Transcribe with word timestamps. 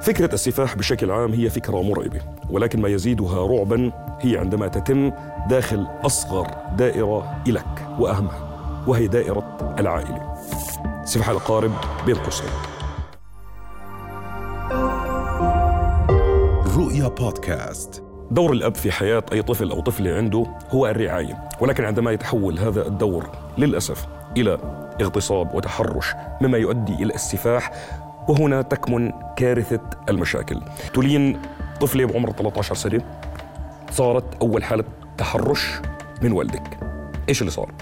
فكرة 0.00 0.34
السفاح 0.34 0.76
بشكل 0.76 1.10
عام 1.10 1.32
هي 1.32 1.50
فكرة 1.50 1.82
مرعبة 1.82 2.20
ولكن 2.50 2.80
ما 2.80 2.88
يزيدها 2.88 3.46
رعبا 3.46 3.92
هي 4.20 4.36
عندما 4.36 4.68
تتم 4.68 5.12
داخل 5.48 5.86
أصغر 6.02 6.46
دائرة 6.76 7.42
إلك 7.48 7.88
وأهمها 7.98 8.50
وهي 8.86 9.06
دائرة 9.06 9.74
العائلة. 9.78 10.34
سفاح 11.04 11.28
الأقارب 11.28 11.72
بين 12.06 12.14
قوسين. 12.16 12.50
رؤيا 16.76 17.08
بودكاست. 17.08 18.02
دور 18.30 18.52
الأب 18.52 18.74
في 18.74 18.92
حياة 18.92 19.22
أي 19.32 19.42
طفل 19.42 19.70
أو 19.70 19.80
طفلة 19.80 20.14
عنده 20.14 20.46
هو 20.70 20.86
الرعاية 20.86 21.48
ولكن 21.60 21.84
عندما 21.84 22.10
يتحول 22.10 22.58
هذا 22.58 22.86
الدور 22.86 23.30
للأسف 23.58 24.06
إلى 24.36 24.58
اغتصاب 25.00 25.54
وتحرش 25.54 26.14
مما 26.40 26.58
يؤدي 26.58 26.94
إلى 26.94 27.14
السفاح 27.14 27.72
وهنا 28.28 28.62
تكمن 28.62 29.12
كارثة 29.36 29.80
المشاكل. 30.08 30.60
تلين 30.94 31.40
طفلة 31.80 32.04
بعمر 32.04 32.30
13 32.30 32.74
سنة 32.74 33.00
صارت 33.90 34.24
أول 34.42 34.64
حالة 34.64 34.84
تحرش 35.18 35.80
من 36.22 36.32
والدك. 36.32 36.78
إيش 37.28 37.40
اللي 37.40 37.50
صار؟ 37.50 37.72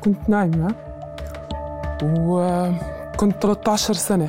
كنت 0.00 0.28
نايمة 0.28 0.74
وكنت 2.02 3.42
13 3.42 3.94
سنة. 3.94 4.28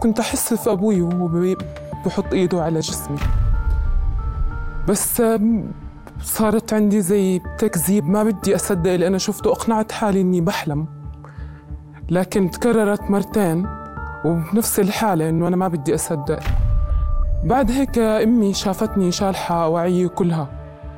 كنت 0.00 0.20
أحس 0.20 0.54
في 0.54 0.72
أبوي 0.72 1.02
وهو 1.02 1.56
بحط 2.06 2.32
إيده 2.32 2.62
على 2.62 2.80
جسمي. 2.80 3.18
بس 4.88 5.22
صارت 6.22 6.72
عندي 6.72 7.00
زي 7.00 7.40
تكذيب 7.58 8.08
ما 8.08 8.22
بدي 8.22 8.54
أصدق 8.54 8.90
اللي 8.90 9.06
أنا 9.06 9.18
شفته 9.18 9.52
أقنعت 9.52 9.92
حالي 9.92 10.20
إني 10.20 10.40
بحلم. 10.40 10.86
لكن 12.10 12.50
تكررت 12.50 13.10
مرتين. 13.10 13.66
وبنفس 14.24 14.80
الحالة 14.80 15.28
إنه 15.28 15.48
أنا 15.48 15.56
ما 15.56 15.68
بدي 15.68 15.94
أصدق. 15.94 16.40
بعد 17.44 17.70
هيك 17.70 17.98
أمي 17.98 18.54
شافتني 18.54 19.12
شالحة 19.12 19.68
وعيي 19.68 20.08
كلها 20.08 20.48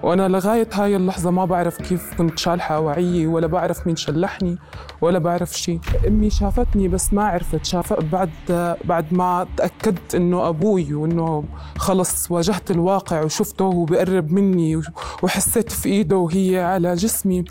وأنا 0.03 0.29
لغاية 0.29 0.69
هاي 0.73 0.97
اللحظة 0.97 1.31
ما 1.31 1.45
بعرف 1.45 1.83
كيف 1.83 2.15
كنت 2.19 2.39
شالحة 2.39 2.81
وعيي 2.81 3.27
ولا 3.27 3.47
بعرف 3.47 3.87
مين 3.87 3.97
شلحني 3.97 4.59
ولا 5.01 5.19
بعرف 5.19 5.53
شيء 5.53 5.81
أمي 6.09 6.31
شافتني 6.31 6.89
بس 6.89 7.13
ما 7.13 7.25
عرفت 7.25 7.65
شاف 7.65 7.93
بعد 7.93 8.31
بعد 8.85 9.15
ما 9.15 9.47
تأكدت 9.57 10.15
إنه 10.15 10.49
أبوي 10.49 10.95
وإنه 10.95 11.45
خلص 11.79 12.31
واجهت 12.31 12.71
الواقع 12.71 13.23
وشفته 13.23 13.65
وهو 13.65 13.85
بقرب 13.85 14.33
مني 14.33 14.83
وحسيت 15.23 15.73
في 15.73 15.89
إيده 15.89 16.17
وهي 16.17 16.63
على 16.63 16.95
جسمي. 16.95 17.45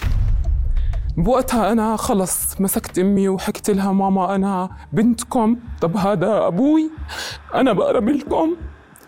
بوقتها 1.20 1.72
أنا 1.72 1.96
خلص 1.96 2.62
مسكت 2.62 3.00
أمي 3.00 3.30
وحكيت 3.30 3.70
لها 3.70 3.92
ماما 3.92 4.36
أنا 4.36 4.70
بنتكم. 4.94 5.58
طب 5.82 5.98
هذا 5.98 6.48
أبوي؟ 6.48 6.90
أنا 7.56 7.74
بقرب 7.74 8.10
لكم. 8.10 8.56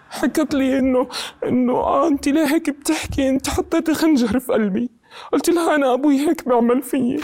حكت 0.09 0.53
لي 0.53 0.79
انه 0.79 1.07
إنه 1.47 1.73
آه 1.73 2.07
انت 2.07 2.27
ليه 2.27 2.53
هيك 2.53 2.69
بتحكي؟ 2.69 3.29
انت 3.29 3.49
حطيتي 3.49 3.93
خنجر 3.93 4.39
في 4.39 4.53
قلبي. 4.53 4.89
قلت 5.33 5.49
لها 5.49 5.75
أنا 5.75 5.93
أبوي 5.93 6.27
هيك 6.27 6.47
بيعمل 6.47 6.81
فيي. 6.81 7.19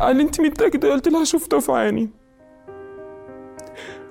قال 0.00 0.20
انت 0.20 0.40
متأكدة؟ 0.40 0.92
قلت 0.92 1.08
لها 1.08 1.24
شفته 1.24 1.58
في 1.58 1.72
عيني. 1.72 2.10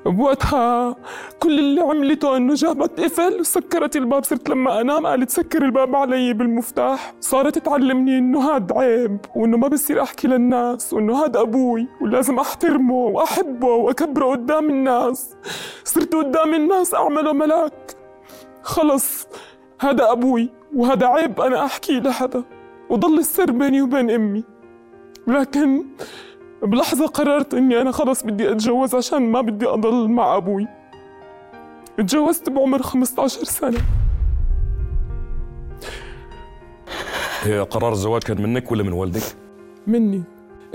بوقتها 0.08 0.96
كل 1.40 1.60
اللي 1.60 1.82
عملته 1.82 2.38
أنه 2.38 2.54
جابت 2.54 3.00
قفل 3.00 3.40
وسكرت 3.40 3.96
الباب 3.96 4.24
صرت 4.24 4.50
لما 4.50 4.82
أنام 4.82 5.08
قالت 5.08 5.30
سكر 5.30 5.66
الباب 5.66 5.96
علي 5.96 6.34
بالمفتاح. 6.34 7.14
صارت 7.20 7.58
تعلمني 7.58 8.18
إنه 8.18 8.40
هاد 8.40 8.72
عيب 8.72 9.18
وإنه 9.36 9.58
ما 9.58 9.68
بصير 9.68 10.02
أحكي 10.02 10.28
للناس 10.28 10.94
وإنه 10.94 11.24
هاد 11.24 11.38
أبوي 11.38 11.88
ولازم 12.02 12.40
أحترمه 12.40 12.96
وأحبه 12.96 13.68
وأكبره 13.68 14.26
قدام 14.26 14.70
الناس. 14.70 15.36
صرت 15.84 16.16
قدام 16.16 16.54
الناس 16.54 16.96
أعمله 16.96 17.34
ملاك. 17.34 17.96
خلص 18.64 19.28
هذا 19.80 20.12
أبوي 20.12 20.50
وهذا 20.76 21.08
عيب 21.08 21.42
أنا 21.42 21.66
أحكي 21.66 22.00
لحدا. 22.00 22.44
وضل 22.90 23.20
السر 23.20 23.52
بيني 23.52 23.82
وبين 23.82 24.12
أمي. 24.12 24.44
لكن 25.28 25.86
بلحظة 26.62 27.08
قررت 27.08 27.54
إني 27.54 27.82
أنا 27.82 27.92
خلص 27.92 28.23
بدي 28.23 28.52
أتجوز 28.52 28.95
عشان 28.95 29.32
ما 29.32 29.42
بدي 29.42 29.68
أضل 29.68 30.08
مع 30.08 30.38
أبوي. 30.38 30.68
اتجوزت 32.00 32.50
بعمر 32.50 32.82
15 32.82 33.44
سنة. 33.44 33.78
هي 37.42 37.60
قرار 37.60 37.92
الزواج 37.92 38.23
كان 38.23 38.42
منك 38.42 38.72
ولا 38.72 38.84
من 38.84 38.94
والدك؟ 38.94 39.23
مني. 39.88 40.23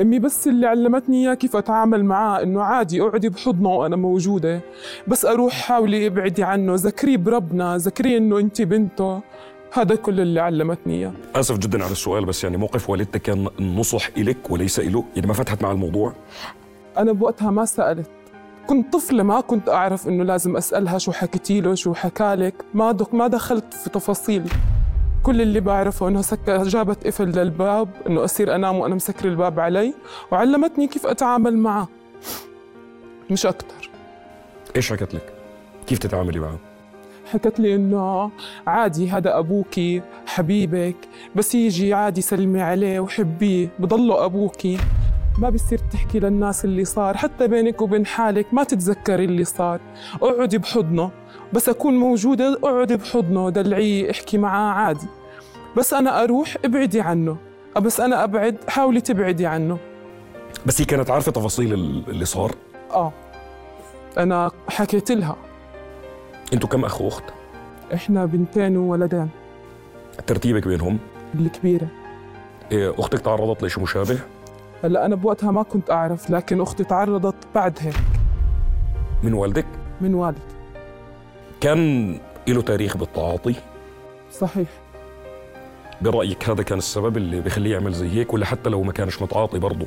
أمي 0.00 0.18
بس 0.18 0.48
اللي 0.48 0.66
علمتني 0.66 1.26
إياه 1.26 1.34
كيف 1.34 1.56
أتعامل 1.56 2.04
معاه 2.04 2.42
إنه 2.42 2.62
عادي 2.62 3.02
أقعدي 3.02 3.28
بحضنه 3.28 3.68
وأنا 3.68 3.96
موجودة. 3.96 4.60
بس 5.08 5.24
أروح 5.24 5.52
حاولي 5.52 6.06
أبعدي 6.06 6.42
عنه 6.42 6.74
ذكريه 6.74 7.16
بربنا 7.16 7.76
ذكريه 7.76 8.18
إنه 8.18 8.38
أنت 8.38 8.62
بنته. 8.62 9.20
هذا 9.74 9.94
كل 9.94 10.20
اللي 10.20 10.40
علمتني 10.40 10.94
إياه. 10.94 11.12
آسف 11.34 11.58
جدا 11.58 11.82
على 11.84 11.92
السؤال 11.92 12.24
بس 12.24 12.44
يعني 12.44 12.56
موقف 12.56 12.90
والدتك 12.90 13.22
كان 13.22 13.48
نصح 13.60 14.08
إلك 14.16 14.50
وليس 14.50 14.80
إله؟ 14.80 15.04
يعني 15.16 15.26
ما 15.26 15.34
فتحت 15.34 15.62
مع 15.62 15.70
الموضوع؟ 15.72 16.12
أنا 16.98 17.12
بوقتها 17.12 17.50
ما 17.50 17.64
سألت. 17.64 18.10
كنت 18.66 18.92
طفلة 18.92 19.22
ما 19.22 19.40
كنت 19.40 19.68
أعرف 19.68 20.08
إنه 20.08 20.24
لازم 20.24 20.56
أسألها 20.56 20.98
شو 20.98 21.12
حكيتي 21.12 21.60
له 21.60 21.74
شو 21.74 21.94
حكالك 21.94 22.54
ما 22.74 22.92
دك 22.92 23.14
ما 23.14 23.26
دخلت 23.26 23.74
في 23.74 23.90
تفاصيل. 23.90 24.52
كل 25.22 25.40
اللي 25.40 25.60
بعرفه 25.60 26.08
إنه 26.08 26.22
سكر 26.22 26.62
جابت 26.62 27.06
قفل 27.06 27.24
للباب 27.28 27.88
إنه 28.06 28.24
أصير 28.24 28.54
أنام 28.54 28.76
وأنا 28.76 28.94
مسكر 28.94 29.28
الباب 29.28 29.60
علي 29.60 29.94
وعلمتني 30.32 30.86
كيف 30.86 31.06
أتعامل 31.06 31.56
معه. 31.56 31.88
مش 33.30 33.46
أكتر. 33.46 33.90
إيش 34.76 34.92
حكت 34.92 35.14
لك؟ 35.14 35.32
كيف 35.86 35.98
تتعاملي 35.98 36.40
معه؟ 36.40 36.58
حكت 37.32 37.60
لي 37.60 37.74
إنه 37.74 38.30
عادي 38.66 39.10
هذا 39.10 39.38
أبوكي 39.38 40.02
حبيبك 40.26 40.96
بس 41.36 41.54
يجي 41.54 41.94
عادي 41.94 42.20
سلمي 42.20 42.60
عليه 42.62 43.00
وحبيه 43.00 43.68
بضله 43.78 44.24
أبوكي 44.24 44.78
ما 45.38 45.50
بصير 45.50 45.78
تحكي 45.92 46.18
للناس 46.20 46.64
اللي 46.64 46.84
صار 46.84 47.16
حتى 47.16 47.48
بينك 47.48 47.82
وبين 47.82 48.06
حالك 48.06 48.46
ما 48.54 48.64
تتذكري 48.64 49.24
اللي 49.24 49.44
صار. 49.44 49.80
اقعدي 50.22 50.58
بحضنه 50.58 51.10
بس 51.52 51.68
أكون 51.68 51.94
موجودة 51.98 52.52
اقعدي 52.64 52.96
بحضنه 52.96 53.50
دلعيه 53.50 54.10
احكي 54.10 54.38
معاه 54.38 54.72
عادي. 54.72 55.06
بس 55.76 55.94
أنا 55.94 56.22
أروح 56.24 56.56
ابعدي 56.64 57.00
عنه 57.00 57.36
بس 57.80 58.00
أنا 58.00 58.24
أبعد 58.24 58.56
حاولي 58.68 59.00
تبعدي 59.00 59.46
عنه. 59.46 59.78
بس 60.66 60.80
هي 60.80 60.84
كانت 60.84 61.10
عارفة 61.10 61.32
تفاصيل 61.32 61.72
ال- 61.74 62.04
اللي 62.08 62.24
صار؟ 62.24 62.54
آه. 62.90 63.12
أنا 64.18 64.50
حكيت 64.68 65.12
لها. 65.12 65.36
أنتوا 66.52 66.68
كم 66.68 66.84
أخ 66.84 67.00
وأخت؟ 67.00 67.24
إحنا 67.94 68.24
بنتين 68.26 68.76
وولدين 68.76 69.28
ترتيبك 70.26 70.68
بينهم 70.68 70.98
الكبيرة 71.34 71.86
إيه، 72.72 72.94
أختك 72.98 73.18
تعرضت 73.20 73.62
لشيء 73.62 73.82
مشابه؟ 73.82 74.18
هلا 74.84 75.06
أنا 75.06 75.14
بوقتها 75.14 75.50
ما 75.50 75.62
كنت 75.62 75.90
أعرف 75.90 76.30
لكن 76.30 76.60
أختي 76.60 76.84
تعرضت 76.84 77.34
بعد 77.54 77.78
هيك 77.80 77.94
من 79.22 79.34
والدك؟ 79.34 79.66
من 80.00 80.14
والد 80.14 80.38
كان 81.60 82.18
له 82.48 82.62
تاريخ 82.62 82.96
بالتعاطي؟ 82.96 83.54
صحيح 84.32 84.68
برأيك 86.00 86.48
هذا 86.50 86.62
كان 86.62 86.78
السبب 86.78 87.16
اللي 87.16 87.40
بخليه 87.40 87.72
يعمل 87.72 87.92
زي 87.92 88.08
هيك 88.08 88.34
ولا 88.34 88.46
حتى 88.46 88.70
لو 88.70 88.82
ما 88.82 88.92
كانش 88.92 89.22
متعاطي 89.22 89.58
برضه 89.58 89.86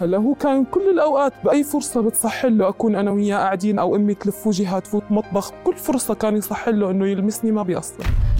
هلا 0.00 0.18
هو 0.18 0.34
كان 0.34 0.64
كل 0.64 0.90
الأوقات 0.90 1.32
بأي 1.44 1.64
فرصة 1.64 2.00
بتصح 2.00 2.44
له 2.44 2.68
أكون 2.68 2.96
أنا 2.96 3.10
وياه 3.10 3.36
قاعدين 3.36 3.78
أو 3.78 3.96
أمي 3.96 4.14
تلف 4.14 4.46
وجهها 4.46 4.80
تفوت 4.80 5.02
مطبخ 5.10 5.52
كل 5.64 5.76
فرصة 5.76 6.14
كان 6.14 6.36
يصح 6.36 6.68
له 6.68 6.90
إنه 6.90 7.06
يلمسني 7.06 7.52
ما 7.52 7.62
بيقصر 7.62 7.94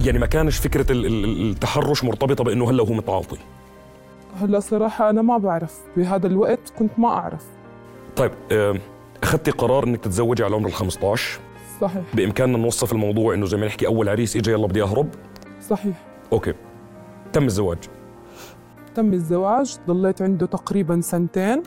يعني 0.05 0.19
ما 0.19 0.25
كانش 0.25 0.59
ال- 0.65 1.49
التحرش 1.49 2.03
مرتبطة 2.03 2.43
بأنه 2.43 2.69
هلا 2.69 2.83
هو 2.83 2.93
متعاطي؟ 2.93 3.37
هلا 4.41 4.59
صراحة 4.59 5.09
أنا 5.09 5.21
ما 5.21 5.37
بعرف 5.37 5.79
بهذا 5.97 6.27
الوقت 6.27 6.59
كنت 6.79 6.91
ما 6.97 7.07
أعرف. 7.07 7.43
طيب 8.15 8.31
آه، 8.51 8.75
أخذتي 9.23 9.51
قرار 9.51 9.83
أنك 9.83 9.99
تتزوجي 9.99 10.43
على 10.43 10.55
عمر 10.55 10.67
ال 10.67 10.73
15 10.73 11.39
صحيح. 11.81 12.03
بإمكاننا 12.13 12.57
نوصف 12.57 12.91
الموضوع 12.93 13.33
أنه 13.33 13.45
زي 13.45 13.57
ما 13.57 13.65
نحكي 13.65 13.87
أول 13.87 14.09
عريس 14.09 14.35
إجا 14.35 14.51
يلا 14.51 14.67
بدي 14.67 14.83
أهرب؟ 14.83 15.07
صحيح. 15.69 15.95
OK. 16.33 16.53
تم 17.33 17.45
الزواج؟ 17.45 17.77
تم 18.95 19.13
الزواج 19.13 19.77
ضليت 19.87 20.21
عنده 20.21 20.45
تقريبا 20.45 21.01
سنتين 21.01 21.63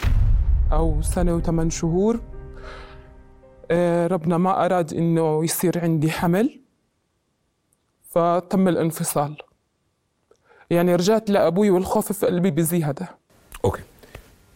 أو 0.73 1.03
سنة 1.03 1.35
وثمان 1.35 1.71
شهور. 1.71 2.21
آه، 3.71 4.07
ربنا 4.07 4.39
ما 4.39 4.65
أراد 4.65 4.95
إنه 4.95 5.45
يصير 5.45 5.81
عندي 5.83 6.11
حمل 6.11 6.61
فتم 8.03 8.69
الانفصال. 8.69 9.37
يعني 10.71 10.95
رجعت 10.95 11.31
لأبوي 11.31 11.71
والخوف 11.71 12.13
في 12.13 12.27
قلبي 12.27 12.51
بزيادة. 12.51 13.09
OK. 13.65 13.83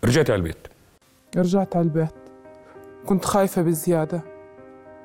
رجعتي 0.04 0.32
على 0.32 0.38
البيت؟ 0.38 0.68
رجعت 1.36 1.76
على 1.76 1.84
البيت. 1.84 2.14
كنت 3.06 3.24
خايفة 3.24 3.62
بزيادة. 3.62 4.31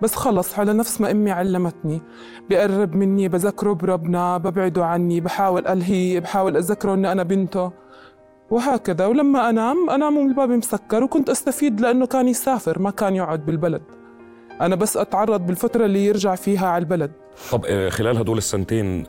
بس 0.02 0.16
خلص 0.16 0.60
على 0.60 0.74
نفس 0.74 1.02
ما 1.02 1.12
أمي 1.12 1.32
علمتني. 1.32 2.02
بقرب 2.50 2.96
مني 2.96 3.28
بذكره 3.28 3.74
بربنا 3.74 4.38
ببعده 4.38 4.86
عني 4.86 5.22
بحاول 5.22 5.68
ألهيه 5.68 6.20
بحاول 6.20 6.58
أذكره 6.58 6.94
أني 6.94 7.12
أنا 7.12 7.24
بنته. 7.24 7.72
وهكذا 8.50 9.06
ولما 9.06 9.50
أنام 9.50 9.90
أنام 9.90 10.18
والباب 10.18 10.50
مسكر 10.50 11.04
وكنت 11.04 11.30
أستفيد 11.30 11.82
لأنه 11.82 12.06
كان 12.06 12.28
يسافر 12.28 12.80
ما 12.80 12.92
كان 12.92 13.16
يقعد 13.16 13.46
بالبلد. 13.46 13.82
أنا 14.62 14.76
بس 14.76 14.98
أتعرض 14.98 15.46
بالفترة 15.46 15.86
اللي 15.86 16.06
يرجع 16.06 16.36
فيها 16.36 16.68
على 16.68 16.82
البلد. 16.82 17.12
طب 17.52 17.66
آه، 17.66 17.90
خلال 17.90 18.18
هدول 18.18 18.38
السنتين 18.38 19.04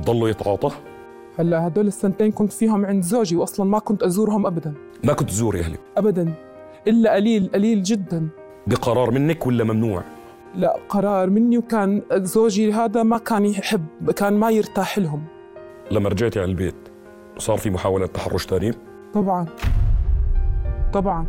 ضلوا 0.00 0.28
يتعاطى؟ 0.28 0.70
هلأ 1.38 1.66
هدول 1.66 1.86
السنتين 1.86 2.32
كنت 2.32 2.52
فيهم 2.52 2.86
عند 2.86 3.02
زوجي 3.02 3.36
وأصلا 3.36 3.66
ما 3.66 3.78
كنت 3.78 4.02
أزورهم 4.02 4.46
أبدا. 4.46 4.74
ما 5.04 5.12
كنت 5.12 5.30
تزوري 5.30 5.60
أهلك؟ 5.60 5.80
أبدا. 5.96 6.32
إلا 6.86 7.14
قليل 7.14 7.50
قليل 7.54 7.82
جدا. 7.82 8.28
بقرار 8.66 9.10
منك 9.10 9.46
ولا 9.46 9.64
ممنوع؟ 9.64 10.02
لا 10.56 10.76
قرار 10.88 11.30
مني 11.30 11.58
وكان 11.58 12.02
زوجي 12.12 12.72
هذا 12.72 13.02
ما 13.02 13.18
كان 13.18 13.44
يحب 13.44 14.10
كان 14.16 14.32
ما 14.32 14.50
يرتاح 14.50 14.98
لهم. 14.98 15.24
لما 15.90 16.08
رجعتي 16.08 16.40
على 16.40 16.50
البيت 16.50 16.74
صار 17.38 17.56
في 17.56 17.70
محاولة 17.70 18.06
تحرش 18.06 18.46
ثانية 18.46 18.72
طبعا. 19.14 19.46
طبعا. 20.92 21.26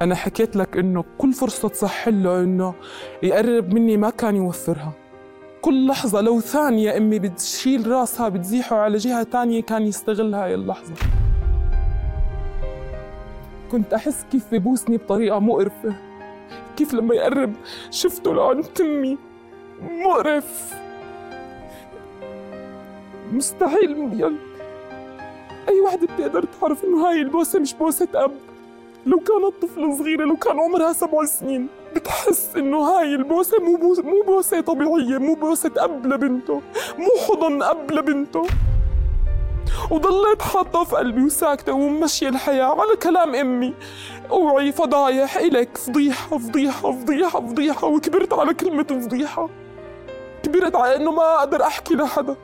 أنا 0.00 0.14
حكيت 0.14 0.56
لك 0.56 0.76
إنه 0.76 1.04
كل 1.18 1.32
فرصة 1.32 1.68
تصح 1.68 2.08
له 2.08 2.40
إنه 2.42 2.74
يقرب 3.22 3.74
مني 3.74 3.96
ما 3.96 4.10
كان 4.10 4.36
يوفرها. 4.36 4.92
كل 5.62 5.86
لحظة 5.86 6.20
لو 6.20 6.40
ثانية 6.40 6.96
أمي 6.96 7.18
بتشيل 7.18 7.86
راسها 7.86 8.28
بتزيحه 8.28 8.76
على 8.76 8.96
جهة 8.96 9.22
تانية 9.22 9.62
كان 9.62 9.82
يستغل 9.82 10.34
هاي 10.34 10.54
اللحظة 10.54 10.94
كنت 13.72 13.94
أحس 13.94 14.26
كيف 14.32 14.54
ببوسني 14.54 14.96
بطريقة 14.96 15.38
مقرفة. 15.38 16.09
كيف 16.76 16.94
لما 16.94 17.14
يقرب 17.14 17.52
شفته 17.90 18.34
لعند 18.34 18.64
تمي؟ 18.64 19.18
مقرف. 19.82 20.74
مستحيل 23.32 23.90
يلا 24.20 24.36
أي 25.68 25.80
وحدة 25.80 26.06
بتقدر 26.14 26.44
تعرف 26.60 26.84
إنه 26.84 27.08
هاي 27.08 27.20
البوسة 27.20 27.58
مش 27.58 27.74
بوسة 27.74 28.08
أب؟ 28.14 28.32
لو 29.06 29.18
كانت 29.18 29.62
طفلة 29.62 29.96
صغيرة 29.98 30.24
لو 30.24 30.36
كان 30.36 30.60
عمرها 30.60 30.92
سبع 30.92 31.24
سنين 31.24 31.68
بتحس 31.96 32.56
إنه 32.56 32.78
هاي 32.78 33.14
البوسة 33.14 33.58
مو 33.58 33.94
مو 34.02 34.22
بوسة 34.26 34.60
طبيعية 34.60 35.18
مو 35.18 35.34
بوسة 35.34 35.72
أب 35.76 36.06
لبنته 36.06 36.62
مو 36.98 37.08
حضن 37.28 37.62
أب 37.62 37.90
لبنته. 37.90 38.46
وضليت 39.90 40.42
حاطة 40.42 40.84
في 40.84 40.96
قلبي 40.96 41.24
وساكتة 41.24 41.72
وماشية 41.72 42.28
الحياة 42.28 42.80
على 42.80 42.96
كلام 43.02 43.34
أمي. 43.34 43.74
أوعي 44.30 44.72
فضايح 44.72 45.36
إلك 45.36 45.78
فضيحة 45.78 46.38
فضيحة 46.38 46.92
فضيحة 46.92 47.40
فضيحة 47.40 47.86
وكبرت 47.86 48.32
على 48.32 48.54
كلمة 48.54 48.84
فضيحة. 48.84 49.48
كبرت 50.42 50.76
على 50.76 50.96
إنه 50.96 51.12
ما 51.12 51.38
أقدر 51.38 51.62
أحكي 51.62 51.94
لحدا. 51.94 52.36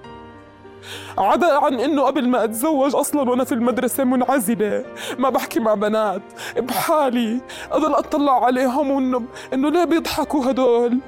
عدا 1.19 1.59
عن 1.59 1.81
إنه 1.81 2.03
قبل 2.03 2.29
ما 2.29 2.45
أتزوج 2.45 2.95
أصلا 2.95 3.31
وأنا 3.31 3.45
في 3.45 3.53
المدرسة 3.53 4.05
منعزلة. 4.05 4.85
ما 5.19 5.31
بحكي 5.31 5.61
مع 5.61 5.75
بنات. 5.75 6.23
بحالي 6.57 7.41
أضل 7.73 7.95
أطلع 7.95 8.45
عليهم 8.45 8.91
وانه 8.91 9.23
إنه 9.53 9.69
ليه 9.69 9.85
بيضحكوا 9.85 10.51
هدول؟ 10.51 10.99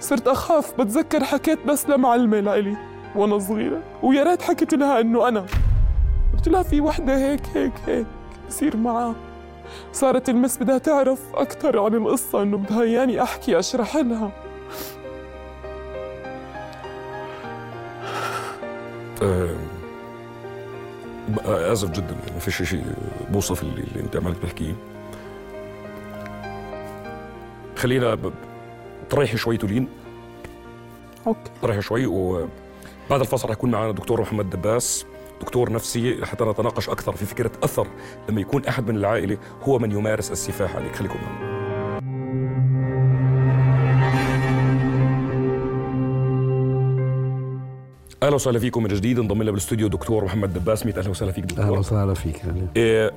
صرت 0.00 0.28
أخاف 0.28 0.80
بتذكر 0.80 1.24
حكيت 1.24 1.66
بس 1.66 1.88
لمعلمة 1.88 2.40
لإلي. 2.40 2.76
وأنا 3.16 3.38
صغيرة 3.38 3.82
ويا 4.02 4.22
ريت 4.24 4.42
حكيت 4.42 4.74
لها 4.74 5.00
إنه 5.00 5.28
أنا 5.28 5.46
قلت 6.34 6.48
لها 6.48 6.62
في 6.62 6.80
وحدة 6.80 7.16
هيك 7.16 7.40
هيك 7.54 7.72
هيك 7.86 8.06
بصير 8.48 8.76
معها. 8.76 9.14
صارت 9.92 10.28
المس 10.28 10.58
بدها 10.58 10.78
تعرف 10.78 11.20
أكثر 11.34 11.78
عن 11.78 11.94
القصة 11.94 12.42
إنه 12.42 12.56
بدها 12.56 12.82
إياني 12.82 13.22
أحكي 13.22 13.58
أشرح 13.58 13.96
لها. 13.96 14.30
اسف 21.46 21.90
جدا 21.90 22.16
ما 22.34 22.38
فيش 22.38 22.62
شيء 22.62 22.84
بوصف 23.30 23.62
اللي, 23.62 23.80
اللي 23.80 24.00
أنت 24.00 24.16
عمالك 24.16 24.38
تحكيه 24.38 24.74
خلينا 27.76 28.18
تريحي 29.10 29.36
شوي 29.36 29.56
تولين. 29.56 29.88
okay. 31.26 31.50
تريحي 31.62 31.82
شوي 31.82 32.06
وبعد 33.06 33.20
الفصل 33.20 33.48
حيكون 33.48 33.70
معنا 33.70 33.92
دكتور 33.92 34.20
محمد 34.20 34.50
دباس. 34.50 35.06
دكتور 35.40 35.72
نفسي 35.72 36.26
حتى 36.26 36.44
نتناقش 36.44 36.88
أكثر 36.88 37.12
في 37.12 37.24
فكرة 37.24 37.50
أثر 37.64 37.86
لما 38.28 38.40
يكون 38.40 38.64
أحد 38.64 38.90
من 38.90 38.96
العائلة 38.96 39.38
هو 39.62 39.78
من 39.78 39.92
يمارس 39.92 40.32
السفاح 40.32 40.76
عليك. 40.76 40.96
خليكم 40.96 41.18
معنا. 41.22 41.56
أهلا 48.22 48.34
وسهلا 48.34 48.58
فيكم 48.58 48.82
من 48.82 48.88
جديد. 48.88 49.18
انضم 49.18 49.42
لنا 49.42 49.50
بالاستوديو 49.50 49.88
دكتور 49.88 50.24
محمد 50.24 50.54
دباس. 50.54 50.86
ميت 50.86 50.98
أهلا 50.98 51.10
وسهلا 51.10 51.32
فيك 51.32 51.44
دكتور. 51.44 51.64
أهلا 51.64 51.78
وسهلا 51.78 52.14
فيك. 52.14 52.42
إيه، 52.76 53.10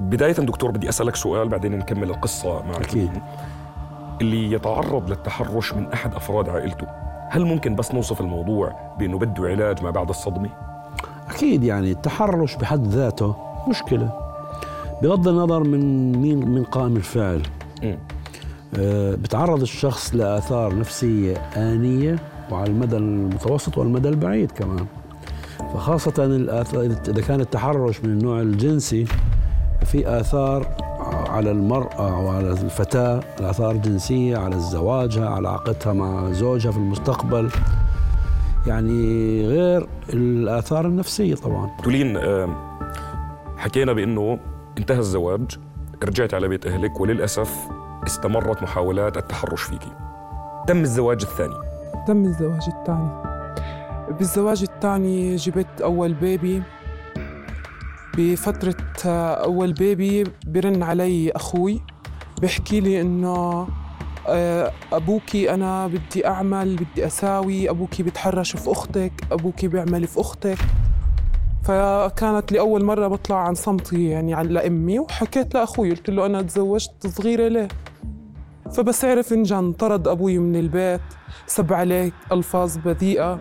بداية 0.00 0.32
دكتور 0.32 0.70
بدي 0.70 0.88
أسألك 0.88 1.16
سؤال 1.16 1.48
بعدين 1.48 1.78
نكمل 1.78 2.10
القصة 2.10 2.62
معك. 2.62 2.80
أكيد. 2.80 3.10
اللي 4.20 4.52
يتعرض 4.52 5.10
للتحرش 5.10 5.72
من 5.72 5.92
أحد 5.92 6.14
أفراد 6.14 6.48
عائلته. 6.48 6.86
هل 7.32 7.44
ممكن 7.44 7.74
بس 7.74 7.94
نوصف 7.94 8.20
الموضوع 8.20 8.76
بأنه 8.98 9.18
بده 9.18 9.48
علاج 9.48 9.82
ما 9.82 9.90
بعد 9.90 10.08
الصدمة؟ 10.08 10.48
أكيد 11.28 11.64
يعني 11.64 11.90
التحرش 11.90 12.56
بحد 12.56 12.86
ذاته 12.86 13.36
مشكلة 13.68 14.10
بغض 15.02 15.28
النظر 15.28 15.64
من 15.64 16.12
مين 16.12 16.48
من 16.48 16.64
قائم 16.64 16.96
الفعل. 16.96 17.42
آه، 18.78 19.14
بتعرض 19.14 19.60
الشخص 19.60 20.14
لآثار 20.14 20.78
نفسية 20.78 21.36
آنية 21.56 22.18
وعلى 22.50 22.70
المدى 22.70 22.96
المتوسط 22.96 23.78
والمدى 23.78 24.08
البعيد 24.08 24.50
كمان 24.50 24.86
فخاصة 25.74 26.24
الآثار 26.24 26.84
إذا 26.84 27.22
كان 27.22 27.40
التحرش 27.40 28.00
من 28.00 28.10
النوع 28.10 28.40
الجنسي 28.40 29.06
في 29.84 30.20
آثار 30.20 30.66
على 31.32 31.50
المرأة 31.50 32.24
وعلى 32.24 32.50
الفتاة 32.50 33.20
الاثار 33.40 33.76
جنسية 33.76 34.36
على 34.36 34.58
زواجها 34.58 35.28
على 35.28 35.48
علاقتها 35.48 35.92
مع 35.92 36.32
زوجها 36.32 36.72
في 36.72 36.78
المستقبل. 36.78 37.50
يعني 38.66 39.02
غير 39.46 39.88
الآثار 40.12 40.86
النفسية 40.86 41.34
طبعا. 41.34 41.70
تولين 41.84 42.16
آم، 42.16 42.54
حكينا 43.56 43.92
بأنه 43.92 44.38
انتهى 44.78 44.98
الزواج 44.98 45.58
رجعت 46.04 46.34
على 46.34 46.48
بيت 46.48 46.66
أهلك 46.66 47.00
وللأسف 47.00 47.54
استمرت 48.06 48.62
محاولات 48.62 49.16
التحرش 49.16 49.62
فيك. 49.62 49.82
تم 50.66 50.80
الزواج 50.80 51.22
الثاني. 51.22 51.54
تم 52.06 52.24
الزواج 52.24 52.62
الثاني. 52.80 53.08
بالزواج 54.18 54.62
الثاني 54.62 55.36
جبت 55.36 55.80
أول 55.82 56.14
بيبي 56.14 56.62
بفترة 58.16 58.76
أول 59.06 59.72
بيبي 59.72 60.24
برن 60.46 60.82
علي 60.82 61.30
أخوي 61.30 61.80
بيحكي 62.40 62.80
لي 62.80 63.00
إنه 63.00 63.68
آه، 64.28 64.72
أبوكي 64.92 65.54
أنا 65.54 65.86
بدي 65.86 66.26
أعمل 66.26 66.76
بدي 66.76 67.06
أساوي 67.06 67.70
أبوكي 67.70 68.02
بتحرش 68.02 68.56
في 68.56 68.70
أختك 68.70 69.12
أبوكي 69.32 69.68
بيعمل 69.68 70.06
في 70.06 70.20
أختك. 70.20 70.58
فكانت 71.64 72.52
لأول 72.52 72.84
مرة 72.84 73.08
بطلع 73.08 73.36
عن 73.36 73.54
صمتي 73.54 74.08
يعني 74.08 74.34
عن 74.34 74.46
لأمي 74.46 74.98
وحكيت 74.98 75.54
لأخوي 75.54 75.90
قلت 75.90 76.10
له 76.10 76.26
أنا 76.26 76.42
تزوجت 76.42 77.06
صغيرة 77.06 77.48
ليه؟ 77.48 77.68
فبس 78.72 79.04
عرف 79.04 79.32
انجن 79.32 79.72
طرد 79.72 80.08
أبوي 80.08 80.38
من 80.38 80.56
البيت 80.56 81.00
سب 81.46 81.72
عليك 81.72 82.14
ألفاظ 82.32 82.76
بذيئة. 82.76 83.38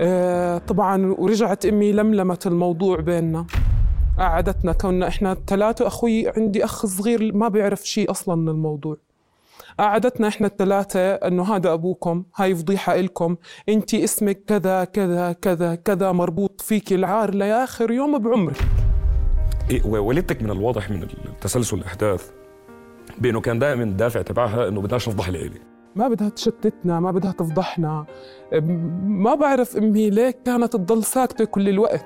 آه، 0.00 0.58
طبعا 0.58 1.14
ورجعت 1.18 1.66
أمي 1.66 1.92
لملمت 1.92 2.46
الموضوع 2.46 3.00
بيننا. 3.00 3.46
قعدتنا 4.18 4.72
كنا 4.72 5.08
إحنا 5.08 5.32
الثلاثة 5.32 5.86
أخوي 5.86 6.28
عندي 6.28 6.64
أخ 6.64 6.86
صغير 6.86 7.34
ما 7.34 7.48
بيعرف 7.48 7.84
شيء 7.84 8.10
أصلا 8.10 8.34
من 8.34 8.48
الموضوع. 8.48 8.96
قعدتنا 9.78 10.28
إحنا 10.28 10.46
الثلاثة 10.46 11.00
إنه 11.00 11.56
هذا 11.56 11.72
أبوكم 11.72 12.24
هاي 12.36 12.54
فضيحة 12.54 13.00
إلكم 13.00 13.36
أنت 13.68 13.94
اسمك 13.94 14.44
كذا 14.46 14.84
كذا 14.84 15.32
كذا 15.32 15.74
كذا 15.74 16.12
مربوط 16.12 16.60
فيك 16.60 16.92
العار 16.92 17.34
لآخر 17.34 17.90
يوم 17.90 18.18
بعمرك. 18.18 18.56
إيه 19.70 19.86
ووالدتك 19.86 20.42
من 20.42 20.50
الواضح 20.50 20.90
من 20.90 21.08
تسلسل 21.40 21.76
الأحداث 21.76 22.30
بأنه 23.18 23.40
كان 23.40 23.58
دائما 23.58 23.82
الدافع 23.82 24.22
تبعها 24.22 24.68
أنه 24.68 24.80
بدناش 24.80 25.08
نفضح 25.08 25.28
العيلة 25.28 25.58
ما 25.96 26.08
بدها 26.08 26.28
تشتتنا 26.28 27.00
ما 27.00 27.10
بدها 27.10 27.32
تفضحنا. 27.32 28.06
ما 29.02 29.34
بعرف 29.34 29.76
أمي 29.76 30.10
ليه 30.10 30.34
كانت 30.44 30.72
تضل 30.72 31.04
ساكتة 31.04 31.44
كل 31.44 31.68
الوقت. 31.68 32.04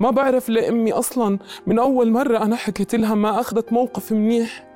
ما 0.00 0.10
بعرف 0.10 0.48
ليه 0.48 0.68
أمي 0.68 0.92
أصلا 0.92 1.38
من 1.66 1.78
أول 1.78 2.10
مرة 2.10 2.38
أنا 2.38 2.56
حكيت 2.56 2.94
لها 2.94 3.14
ما 3.14 3.40
أخذت 3.40 3.72
موقف 3.72 4.12
منيح. 4.12 4.66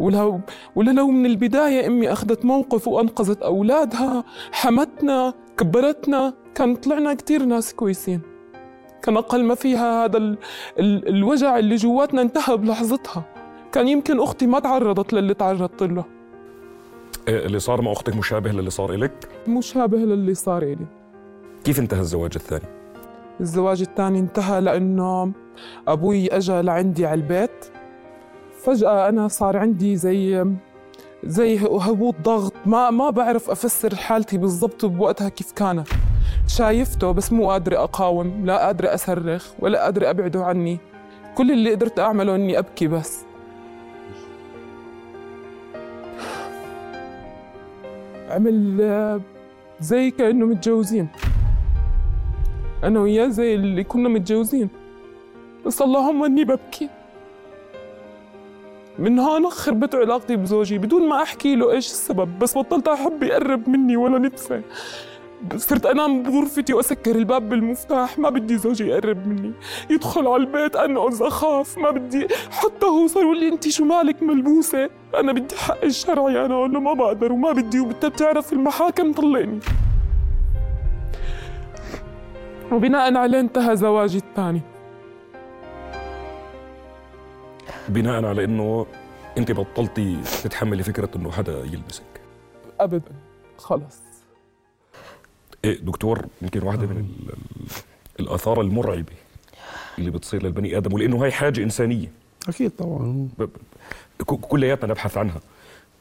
ولو 0.00 0.40
ولا 0.76 0.90
لو 0.90 1.08
من 1.08 1.26
البداية 1.26 1.86
أمي 1.86 2.12
أخذت 2.12 2.44
موقف 2.44 2.88
وأنقذت 2.88 3.42
أولادها 3.42 4.24
حمتنا 4.52 5.34
كبرتنا 5.56 6.34
كان 6.54 6.76
طلعنا 6.76 7.14
كثير 7.14 7.44
ناس 7.44 7.74
كويسين. 7.74 8.20
كان 9.02 9.16
أقل 9.16 9.44
ما 9.44 9.54
فيها 9.54 10.04
هذا 10.04 10.16
ال 10.16 10.38
ال 10.78 11.08
الوجع 11.08 11.58
اللي 11.58 11.76
جواتنا 11.76 12.22
انتهى 12.22 12.56
بلحظتها. 12.56 13.24
كان 13.72 13.88
يمكن 13.88 14.20
أختي 14.20 14.46
ما 14.46 14.58
تعرضت 14.58 15.12
للي 15.12 15.34
تعرضت 15.34 15.82
له. 15.82 16.04
إيه 17.28 17.46
اللي 17.46 17.58
صار 17.58 17.82
مع 17.82 17.92
أختك 17.92 18.16
مشابه 18.16 18.50
للي 18.52 18.70
صار 18.70 18.94
إلك؟ 18.94 19.28
مشابه 19.48 19.98
للي 19.98 20.34
صار 20.34 20.62
إلي. 20.62 20.86
كيف 21.64 21.78
انتهى 21.78 22.00
الزواج 22.00 22.32
الثاني؟ 22.36 22.75
الزواج 23.40 23.80
الثاني 23.80 24.18
انتهى 24.18 24.60
لأنه 24.60 25.32
أبوي 25.88 26.28
أجا 26.28 26.62
لعندي 26.62 27.06
على 27.06 27.20
البيت. 27.20 27.64
فجأة 28.64 29.08
أنا 29.08 29.28
صار 29.28 29.56
عندي 29.56 29.96
زي 29.96 30.44
زي 31.24 31.58
هبوط 31.58 32.14
ضغط. 32.22 32.52
ما 32.66 32.90
ما 32.90 33.10
بعرف 33.10 33.50
أفسر 33.50 33.94
حالتي 33.94 34.38
بالضبط 34.38 34.84
بوقتها 34.84 35.28
كيف 35.28 35.52
كانت. 35.52 35.88
شايفته 36.46 37.12
بس 37.12 37.32
مو 37.32 37.50
قادرة 37.50 37.76
أقاوم 37.76 38.46
لا 38.46 38.66
قادرة 38.66 38.94
أصرخ 38.94 39.52
ولا 39.58 39.84
قادرة 39.84 40.10
أبعده 40.10 40.44
عني. 40.44 40.78
كل 41.36 41.52
اللي 41.52 41.70
قدرت 41.70 41.98
أعمله 41.98 42.34
إني 42.34 42.58
أبكي 42.58 42.88
بس. 42.88 43.24
عمل 48.30 49.20
زي 49.80 50.10
كأنه 50.10 50.46
متجوزين. 50.46 51.08
أنا 52.86 53.00
وياه 53.00 53.28
زي 53.28 53.54
اللي 53.54 53.84
كنا 53.84 54.08
متجوزين. 54.08 54.68
بس 55.66 55.82
اللهم 55.82 56.24
إني 56.24 56.44
ببكي. 56.44 56.88
من 58.98 59.18
هون 59.18 59.50
خربت 59.50 59.94
علاقتي 59.94 60.36
بزوجي 60.36 60.78
بدون 60.78 61.08
ما 61.08 61.22
أحكي 61.22 61.56
له 61.56 61.72
إيش 61.72 61.86
السبب 61.86 62.38
بس 62.38 62.58
بطلت 62.58 62.88
أحب 62.88 63.22
يقرب 63.22 63.68
مني 63.68 63.96
ولا 63.96 64.18
نفسي 64.18 64.60
صرت 65.56 65.86
أنام 65.86 66.22
بغرفتي 66.22 66.74
وأسكر 66.74 67.16
الباب 67.16 67.48
بالمفتاح 67.48 68.18
ما 68.18 68.30
بدي 68.30 68.58
زوجي 68.58 68.88
يقرب 68.88 69.26
مني. 69.26 69.52
يدخل 69.90 70.26
على 70.26 70.36
البيت 70.36 70.76
انقز 70.76 71.22
أخاف 71.22 71.78
ما 71.78 71.90
بدي. 71.90 72.26
حتى 72.50 72.86
هو 72.86 73.06
صار 73.06 73.22
يقول 73.22 73.40
لي 73.40 73.48
انت 73.48 73.68
شو 73.68 73.84
مالك 73.84 74.22
ملبوسة؟ 74.22 74.90
أنا 75.14 75.32
بدي 75.32 75.56
حق 75.56 75.84
الشرعي 75.84 76.46
أنا 76.46 76.54
أقول 76.54 76.72
له 76.72 76.80
ما 76.80 76.92
بقدر 76.92 77.32
وما 77.32 77.52
بدي 77.52 77.80
وبدها 77.80 78.10
بتعرف 78.10 78.52
المحاكم 78.52 79.12
طلقني. 79.12 79.58
وبناء 82.72 83.16
عليه 83.16 83.40
انتهى 83.40 83.76
زواجي 83.76 84.18
الثاني. 84.18 84.60
بناء 87.88 88.24
على 88.24 88.44
انه 88.44 88.86
انت 89.38 89.52
بطلتي 89.52 90.18
تتحملي 90.42 90.82
فكرة 90.82 91.08
انه 91.16 91.30
حدا 91.30 91.58
يلمسك 91.64 92.02
ابدا. 92.80 93.12
خلص 93.58 93.98
إيه 95.64 95.80
دكتور 95.80 96.26
يمكن 96.42 96.62
واحدة 96.62 96.86
من 96.86 96.96
ال- 96.96 97.32
ال- 97.32 98.26
الآثار 98.26 98.60
المرعبة 98.60 99.12
اللي 99.98 100.10
بتصير 100.10 100.42
للبني 100.42 100.76
آدم 100.76 100.92
ولأنه 100.94 101.24
هاي 101.24 101.32
حاجة 101.32 101.62
إنسانية. 101.62 102.10
أكيد 102.48 102.70
طبعا. 102.70 103.28
كلياتنا 104.24 104.90
نبحث 104.90 105.16
عنها. 105.18 105.40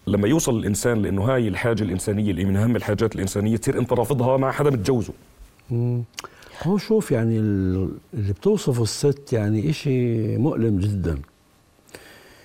لما 0.07 0.27
يوصل 0.27 0.59
الإنسان 0.59 1.01
لأنه 1.01 1.21
هاي 1.23 1.47
الحاجة 1.47 1.83
الإنسانية 1.83 2.31
اللي 2.31 2.45
من 2.45 2.57
أهم 2.57 2.75
الحاجات 2.75 3.15
الإنسانية 3.15 3.57
تصير 3.57 3.79
أنت 3.79 3.93
رافضها 3.93 4.37
مع 4.37 4.51
حدا 4.51 4.69
متجوزه. 4.69 5.13
مم. 5.71 6.03
هو 6.63 6.77
شوف 6.77 7.11
يعني 7.11 7.39
ال- 7.39 7.89
اللي 8.13 8.33
بتوصفه 8.33 8.83
الست 8.83 9.33
يعني 9.33 9.69
إشي 9.69 10.37
مؤلم 10.37 10.79
جدا. 10.79 11.17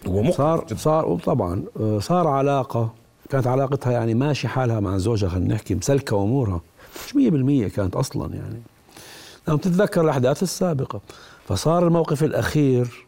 هو 0.06 0.30
صار 0.30 0.64
جداً. 0.66 0.76
صار 0.76 1.18
طبعا 1.24 1.62
آه، 1.80 1.98
صار 1.98 2.26
علاقة 2.28 2.92
كانت 3.30 3.46
علاقتها 3.46 3.92
يعني 3.92 4.14
ماشي 4.14 4.48
حالها 4.48 4.80
مع 4.80 4.98
زوجها 4.98 5.28
خلينا 5.28 5.54
نحكي 5.54 5.74
مسلكة 5.74 6.22
أمورها. 6.22 6.60
مش 7.06 7.16
مية 7.16 7.30
بالمية 7.30 7.68
كانت 7.68 7.96
أصلا 7.96 8.34
يعني. 8.34 8.60
لما 9.48 9.56
تتذكر 9.58 10.00
الأحداث 10.00 10.42
السابقة 10.42 11.00
فصار 11.48 11.86
الموقف 11.86 12.24
الأخير 12.24 13.06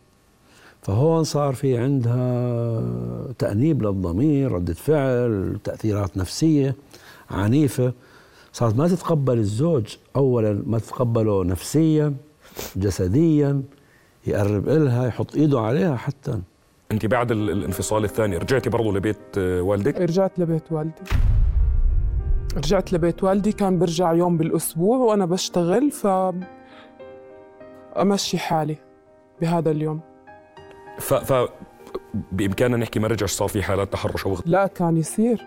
فهون 0.83 1.25
صار 1.25 1.55
في 1.55 1.79
عندها 1.79 2.83
تأنيب 3.39 3.83
للضمير 3.83 4.53
ردة 4.53 4.75
فعل 4.75 5.59
تأثيرات 5.65 6.17
نفسية 6.17 6.75
عنيفة. 7.31 7.93
صارت 8.53 8.77
ما 8.77 8.89
تتقبل 8.89 9.39
الزوج 9.39 9.97
أولا 10.17 10.63
ما 10.67 10.79
تتقبله 10.79 11.45
نفسيا 11.45 12.15
جسديا 12.77 13.63
يقرب 14.27 14.69
إلها 14.69 15.07
يحط 15.07 15.37
إيده 15.37 15.61
عليها 15.61 15.97
حتى. 15.97 16.41
أنت 16.93 17.07
بعد 17.07 17.31
ال- 17.31 17.51
الانفصال 17.51 18.05
الثاني 18.05 18.37
رجعتي 18.37 18.71
برضه 18.71 18.93
لبيت 18.93 19.19
آه، 19.39 19.63
والدك؟ 19.63 20.01
رجعت 20.01 20.39
لبيت 20.39 20.73
والدي. 20.73 21.03
رجعت 22.57 22.93
لبيت 22.93 23.25
والدي 23.25 23.53
كان 23.53 23.79
برجع 23.79 24.13
يوم 24.13 24.37
بالأسبوع 24.37 24.99
وأنا 24.99 25.27
بشتغل 25.27 25.91
ف 25.91 26.07
أمشي 27.97 28.39
حالي 28.39 28.77
بهذا 29.41 29.71
اليوم. 29.71 30.01
ف, 30.99 31.15
ف 31.15 31.49
بإمكاننا 32.33 32.77
نحكي 32.77 33.01
ما 33.01 33.09
رجعش 33.09 33.31
صار 33.33 33.49
في 33.49 33.63
حالات 33.63 33.93
تحرش 33.93 34.27
أو 34.27 34.37
لا 34.47 34.67
كان 34.67 34.97
يصير. 34.97 35.47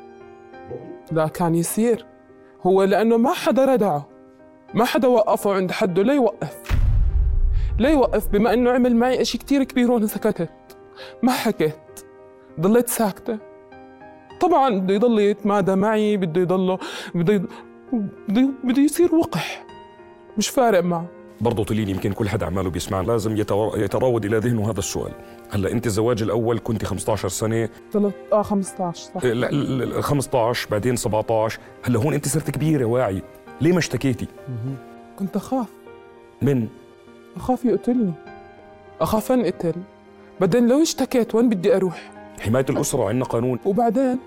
لا 1.12 1.28
كان 1.28 1.56
يصير. 1.56 2.06
هو 2.68 2.84
لأنه 2.84 3.18
ما 3.18 3.34
حدا 3.34 3.66
ردعه. 3.66 4.08
ما 4.74 4.86
حدا 4.86 5.08
وقفه 5.08 5.54
عند 5.54 5.72
حده 5.72 6.04
لا 6.04 6.14
يوقف. 6.14 6.62
لا 7.80 7.90
يوقف 7.90 8.28
بما 8.28 8.54
أنه 8.54 8.72
عمل 8.72 8.96
معي 8.96 9.22
إشي 9.22 9.38
كتير 9.38 9.64
كبير 9.64 9.92
وأنا 9.92 10.08
سكتت. 10.08 10.78
ما 11.24 11.32
حكيت. 11.32 11.76
ضليت 12.60 12.90
ساكتة. 12.90 13.38
طبعا 14.42 14.80
بده 14.80 14.94
يضل 14.94 15.20
يتمادى 15.20 15.76
معي 15.76 16.18
بده 16.18 16.42
يضله 16.42 16.80
بده 17.16 17.42
بده 18.64 18.82
يصير 18.82 19.16
وقح. 19.16 19.66
مش 20.38 20.50
فارق 20.50 20.84
معه. 20.84 21.15
برضه 21.42 21.64
طليل 21.64 21.90
يمكن 21.90 22.12
كل 22.14 22.30
حدا 22.30 22.46
عماله 22.46 22.70
بيسمعنا. 22.70 23.08
لازم 23.08 23.38
يتراود 23.78 24.26
إلى 24.26 24.38
ذهنه 24.38 24.70
هذا 24.72 24.80
السؤال. 24.80 25.12
هلا 25.50 25.72
أنت 25.72 25.86
الزواج 25.86 26.22
الأول 26.24 26.60
كنت 26.64 26.86
15 26.86 27.28
سنة. 27.30 27.70
ثلاث 27.94 28.14
آه 28.34 28.42
15 28.42 28.96
صح. 29.16 29.24
ال- 29.24 29.94
ال- 29.98 30.04
15 30.04 30.68
بعدين 30.72 30.96
17 30.96 31.60
هلا 31.84 32.00
هون 32.00 32.14
أنت 32.14 32.28
صرت 32.28 32.50
كبيرة 32.52 32.86
واعيه 32.86 33.22
ليه 33.62 33.72
ما 33.72 33.80
اشتكيتي؟ 33.80 34.28
كنت 35.20 35.36
أخاف. 35.36 35.68
من؟ 36.42 36.68
أخاف 37.36 37.66
يقتلني. 37.66 38.12
أخاف 39.02 39.32
أنقتل 39.32 39.74
بعدين 40.42 40.68
لو 40.68 40.82
اشتكيت 40.82 41.36
وين 41.36 41.50
بدي 41.50 41.76
أروح؟ 41.76 42.12
حماية 42.40 42.66
الأسرة 42.70 43.08
عندنا 43.10 43.26
قانون. 43.26 43.60
وبعدين؟ 43.66 44.18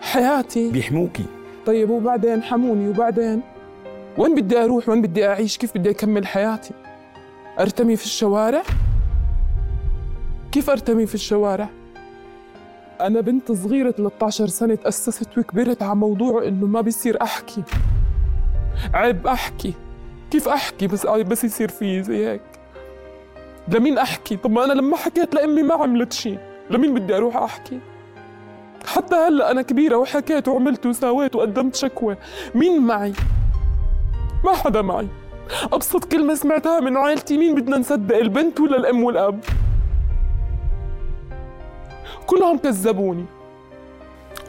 حياتي. 0.00 0.70
بيحموكي. 0.70 1.24
طيب 1.66 1.90
وبعدين؟ 1.90 2.42
حموني 2.42 2.88
وبعدين؟ 2.88 3.42
وين 4.18 4.34
بدي 4.34 4.64
أروح؟ 4.64 4.88
وين 4.88 5.02
بدي 5.02 5.28
أعيش؟ 5.28 5.58
كيف 5.58 5.78
بدي 5.78 5.90
أكمل 5.90 6.26
حياتي؟ 6.26 6.74
أرتمي 7.60 7.96
في 7.96 8.04
الشوارع؟ 8.04 8.62
كيف 10.52 10.70
أرتمي 10.70 11.06
في 11.06 11.14
الشوارع؟ 11.14 11.68
أنا 13.00 13.20
بنت 13.20 13.52
صغيرة 13.52 13.90
13 13.90 14.46
سنة 14.46 14.74
تأسست 14.74 15.38
وكبرت 15.38 15.82
على 15.82 15.94
موضوع 15.96 16.44
إنه 16.44 16.66
ما 16.66 16.80
بيصير 16.80 17.22
أحكي. 17.22 17.62
عيب 18.94 19.26
أحكي. 19.26 19.74
كيف 20.30 20.48
أحكي 20.48 20.86
بس 20.86 21.06
بس 21.06 21.44
يصير 21.44 21.68
في 21.68 22.02
زي 22.02 22.26
هيك. 22.26 22.42
لمين 23.68 23.98
أحكي؟ 23.98 24.36
طب 24.36 24.50
ما 24.50 24.64
أنا 24.64 24.72
لما 24.72 24.96
حكيت 24.96 25.34
لأمي 25.34 25.62
ما 25.62 25.74
عملت 25.74 26.12
شيء. 26.12 26.38
لمين 26.70 26.94
بدي 26.94 27.16
أروح 27.16 27.36
أحكي؟ 27.36 27.80
حتى 28.86 29.14
هلأ 29.14 29.50
أنا 29.50 29.62
كبيرة 29.62 29.96
وحكيت 29.96 30.48
وعملت 30.48 30.86
وساويت 30.86 31.36
وقدمت 31.36 31.74
شكوى. 31.74 32.16
مين 32.54 32.82
معي؟ 32.82 33.12
ما 34.44 34.54
حدا 34.54 34.82
معي. 34.82 35.08
أبسط 35.72 36.04
كلمة 36.04 36.34
سمعتها 36.34 36.80
من 36.80 36.96
عائلتي. 36.96 37.38
مين 37.38 37.54
بدنا 37.54 37.78
نصدق؟ 37.78 38.16
البنت 38.16 38.60
ولا 38.60 38.76
الأم 38.76 39.04
والأب؟ 39.04 39.40
كلهم 42.26 42.58
كذبوني. 42.58 43.24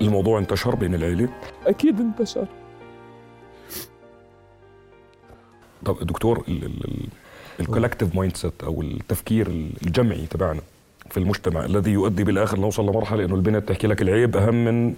الموضوع 0.02 0.40
انتشر 0.40 0.76
بين 0.76 0.96
العيلة؟ 0.96 1.30
أكيد 1.68 2.00
انتشر. 2.00 2.46
طب 5.86 5.98
دكتور 6.02 6.44
ال 7.60 8.16
collective 8.16 8.38
mindset 8.38 8.64
أو 8.64 8.82
التفكير 8.82 9.48
الجمعي 9.86 10.26
تبعنا 10.26 10.62
في 11.10 11.18
المجتمع 11.18 11.66
الذي 11.66 11.92
يؤدي 11.92 12.24
بالآخر 12.24 12.60
نوصل 12.60 12.84
لمرحلة 12.84 13.26
إنه 13.26 13.36
البنت 13.36 13.70
تحكي 13.70 13.88
لك 13.88 14.02
العيب 14.02 14.38
أهم 14.38 14.66
من 14.66 14.94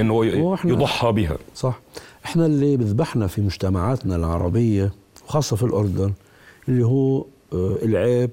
إنه 0.00 0.14
هو 0.14 0.24
يضحى 0.64 1.12
بها. 1.12 1.36
صح. 1.54 1.80
إحنا 2.24 2.46
اللي 2.46 2.76
بذبحنا 2.76 3.26
في 3.26 3.40
مجتمعاتنا 3.40 4.16
العربية 4.16 4.92
وخاصة 5.26 5.56
في 5.56 5.62
الأردن 5.62 6.12
اللي 6.68 6.86
هو 6.86 7.18
آه، 7.52 7.76
العيب. 7.82 8.30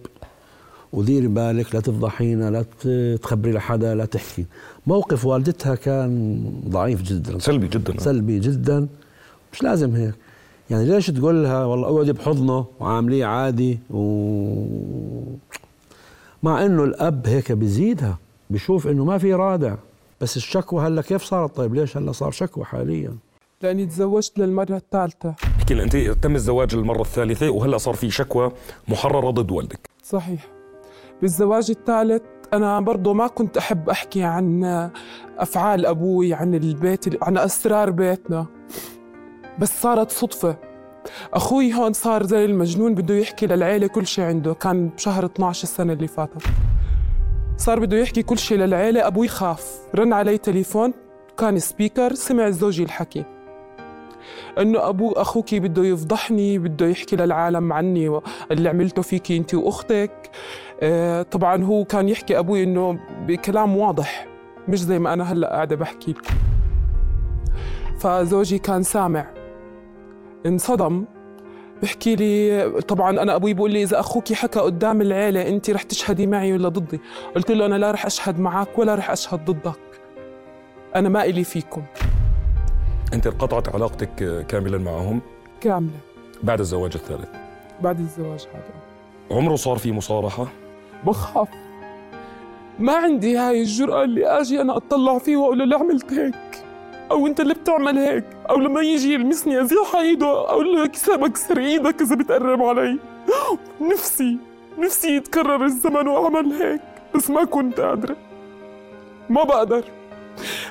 وديري 0.94 1.28
بالك 1.28 1.76
لا 1.76 1.82
تفضحينا 1.82 2.50
لا 2.50 2.66
تخبري 3.18 3.52
لحدا 3.52 3.96
لا 3.96 4.06
تحكي. 4.06 4.46
موقف 4.88 5.26
والدتها 5.26 5.76
كان 5.76 6.44
ضعيف 6.70 7.02
جدا. 7.02 7.40
سلبي 7.40 7.68
جدا. 7.68 8.00
سلبي 8.00 8.40
جدا. 8.40 8.88
مش 9.54 9.64
لازم 9.64 9.96
هيك. 9.96 10.14
يعني 10.70 10.86
ليش 10.86 11.08
تقول 11.08 11.44
لها 11.44 11.66
والله 11.66 11.88
اقعدي 11.88 12.14
بحضنه 12.14 12.66
وعامليه 12.80 13.26
عادي 13.26 13.80
و 13.90 14.66
مع 16.44 16.66
إنه 16.66 16.84
الأب 16.84 17.28
هيك 17.28 17.52
بيزيدها 17.52 18.18
بشوف 18.50 18.88
إنه 18.88 19.06
ما 19.06 19.18
في 19.18 19.34
رادع. 19.34 19.76
بس 20.22 20.38
الشكوى 20.38 20.88
هلا 20.88 21.02
كيف 21.02 21.24
صارت؟ 21.24 21.56
طيب 21.56 21.76
ليش 21.76 21.98
هلا 21.98 22.12
صار 22.12 22.32
شكوى 22.32 22.66
حاليا؟ 22.66 23.18
لأني 23.62 23.86
تزوجت 23.86 24.40
للمرة 24.40 24.76
الثالثة. 24.76 25.36
احكي 25.58 25.74
لنا 25.74 25.84
أنت 25.84 25.98
تم 25.98 26.36
الزواج 26.36 26.76
للمرة 26.76 27.02
الثالثة 27.02 27.50
وهلا 27.50 27.78
صار 27.78 27.94
في 27.94 28.12
شكوى 28.12 28.52
محررة 28.88 29.30
ضد 29.30 29.52
والدك. 29.52 29.90
صحيح. 30.04 30.48
بالزواج 31.22 31.72
الثالث 31.72 32.22
أنا 32.54 32.80
برضو 32.80 33.14
ما 33.14 33.28
كنت 33.28 33.58
أحب 33.58 33.90
أحكي 33.90 34.24
عن 34.24 34.64
أفعال 35.38 35.86
أبوي 35.86 36.34
عن 36.34 36.56
البيت 36.56 37.24
عن 37.24 37.38
أسرار 37.38 37.90
بيتنا. 37.90 38.46
بس 39.60 39.82
صارت 39.82 40.12
صدفة. 40.12 40.58
أخوي 41.34 41.74
هون 41.74 41.94
صار 41.94 42.24
زي 42.24 42.46
المجنون 42.46 42.96
بده 42.96 43.16
يحكي 43.16 43.48
للعيلة 43.48 43.88
كل 43.88 44.08
شيء 44.08 44.24
عنده. 44.24 44.54
كان 44.54 44.90
بشهر 44.90 45.26
12 45.26 45.64
السنة 45.64 45.94
اللي 45.94 46.08
فاتت. 46.08 46.44
صار 47.58 47.80
بده 47.80 47.98
يحكي 47.98 48.24
كل 48.24 48.38
شيء 48.38 48.58
للعيلة. 48.58 49.08
أبوي 49.08 49.28
خاف. 49.28 49.80
رن 49.96 50.14
علي 50.14 50.38
تليفون. 50.38 50.94
كان 51.38 51.60
سبيكر. 51.60 52.14
سمع 52.14 52.50
زوجي 52.50 52.84
الحكي. 52.84 53.26
إنه 54.60 54.90
أبو 54.90 55.12
أخوك 55.12 55.56
بده 55.56 55.84
يفضحني 55.84 56.60
بده 56.60 56.88
يحكي 56.88 57.16
للعالم 57.16 57.74
عني 57.74 58.20
اللي 58.52 58.70
عملته 58.70 59.02
فيكي 59.02 59.38
أنت 59.38 59.54
وأختك. 59.54 60.30
آه، 60.82 61.22
طبعا 61.22 61.64
هو 61.64 61.86
كان 61.86 62.10
يحكي 62.10 62.40
أبوي 62.40 62.64
إنه 62.64 63.00
بكلام 63.28 63.78
واضح 63.78 64.28
مش 64.68 64.80
زي 64.80 65.00
ما 65.00 65.14
أنا 65.14 65.24
هلأ 65.24 65.50
قاعدة 65.50 65.76
بحكي. 65.76 66.14
فزوجي 68.00 68.60
كان 68.60 68.84
سامع. 68.84 69.28
انصدم. 70.46 71.06
بحكي 71.84 72.16
لي 72.16 72.72
طبعا 72.82 73.22
أنا 73.22 73.36
أبوي 73.36 73.54
بيقول 73.54 73.72
لي 73.72 73.84
إذا 73.84 74.00
أخوك 74.00 74.34
حكى 74.34 74.60
قدام 74.60 75.02
العيلة 75.02 75.48
انت 75.48 75.70
رح 75.70 75.82
تشهدي 75.82 76.28
معي 76.28 76.54
ولا 76.54 76.70
ضدي؟ 76.70 77.00
قلت 77.36 77.52
له 77.52 77.66
أنا 77.66 77.76
لا 77.76 77.92
رح 77.92 78.06
أشهد 78.06 78.40
معك 78.40 78.80
ولا 78.80 78.96
رح 78.96 79.12
أشهد 79.12 79.46
ضدك. 79.46 79.80
أنا 80.96 81.10
ما 81.10 81.24
إلي 81.24 81.44
فيكم. 81.44 81.84
أنت 83.14 83.28
انقطعت 83.28 83.76
علاقتك 83.76 84.46
كاملا 84.48 84.78
معهم؟ 84.78 85.22
كامله 85.62 86.00
بعد 86.44 86.60
الزواج 86.60 86.92
الثالث. 86.96 87.30
بعد 87.82 88.00
الزواج 88.00 88.48
هذا. 88.54 89.38
عمره 89.38 89.56
صار 89.56 89.78
في 89.78 89.92
مصارحة؟ 89.92 90.48
بخاف. 91.06 91.48
ما 92.80 92.94
عندي 92.94 93.38
هاي 93.38 93.62
الجرأة 93.62 94.04
اللي 94.04 94.28
آجي 94.28 94.62
أنا 94.62 94.78
أطلع 94.78 95.18
فيه 95.18 95.38
وأقول 95.38 95.60
له 95.60 95.66
ليه 95.66 95.78
عملت 95.78 96.14
هيك؟ 96.14 96.36
أو 97.12 97.28
أنت 97.28 97.40
اللي 97.40 97.54
بتعمل 97.54 97.98
هيك 97.98 98.26
أو 98.50 98.56
لما 98.56 98.82
يجي 98.82 99.14
يلمسني 99.14 99.62
ازيح 99.62 99.96
ايده 99.96 100.28
أقول 100.28 100.76
له 100.76 100.86
كسر 100.86 101.16
بكسر 101.16 101.58
إيدك 101.58 102.02
إذا 102.02 102.16
بتقرب 102.16 102.64
علي. 102.64 103.00
نفسي 103.92 104.38
نفسي 104.78 105.16
يتكرر 105.16 105.66
الزمن 105.66 106.08
وأعمل 106.08 106.54
هيك 106.54 106.82
بس 107.16 107.30
ما 107.30 107.44
كنت 107.44 107.80
قادرة. 107.80 108.16
ما 109.30 109.44
بقدر. 109.44 109.84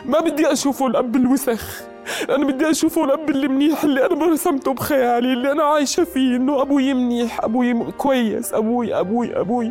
ما 0.05 0.21
بدي 0.21 0.53
أشوفه 0.53 0.87
الأب 0.87 1.17
الوسخ. 1.17 1.83
أنا 2.31 2.45
بدي 2.45 2.71
أشوفه 2.71 3.05
الأب 3.05 3.31
اللي 3.31 3.49
منيح 3.49 3.85
اللي 3.85 4.07
أنا 4.07 4.27
رسمته 4.27 4.73
بخيالي 4.75 5.33
اللي 5.33 5.53
أنا 5.53 5.63
عايشة 5.63 6.05
فيه 6.05 6.37
إنه 6.37 6.63
أبوي 6.63 6.95
منيح 6.95 7.45
أبوي 7.45 7.93
كويس 7.99 8.55
أبوي 8.55 8.95
أبوي 9.01 9.41
أبوي. 9.41 9.71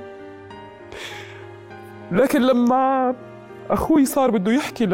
لكن 2.11 2.41
لما 2.41 3.15
أخوي 3.69 4.05
صار 4.05 4.31
بده 4.31 4.51
يحكي 4.51 4.85
ل 4.85 4.93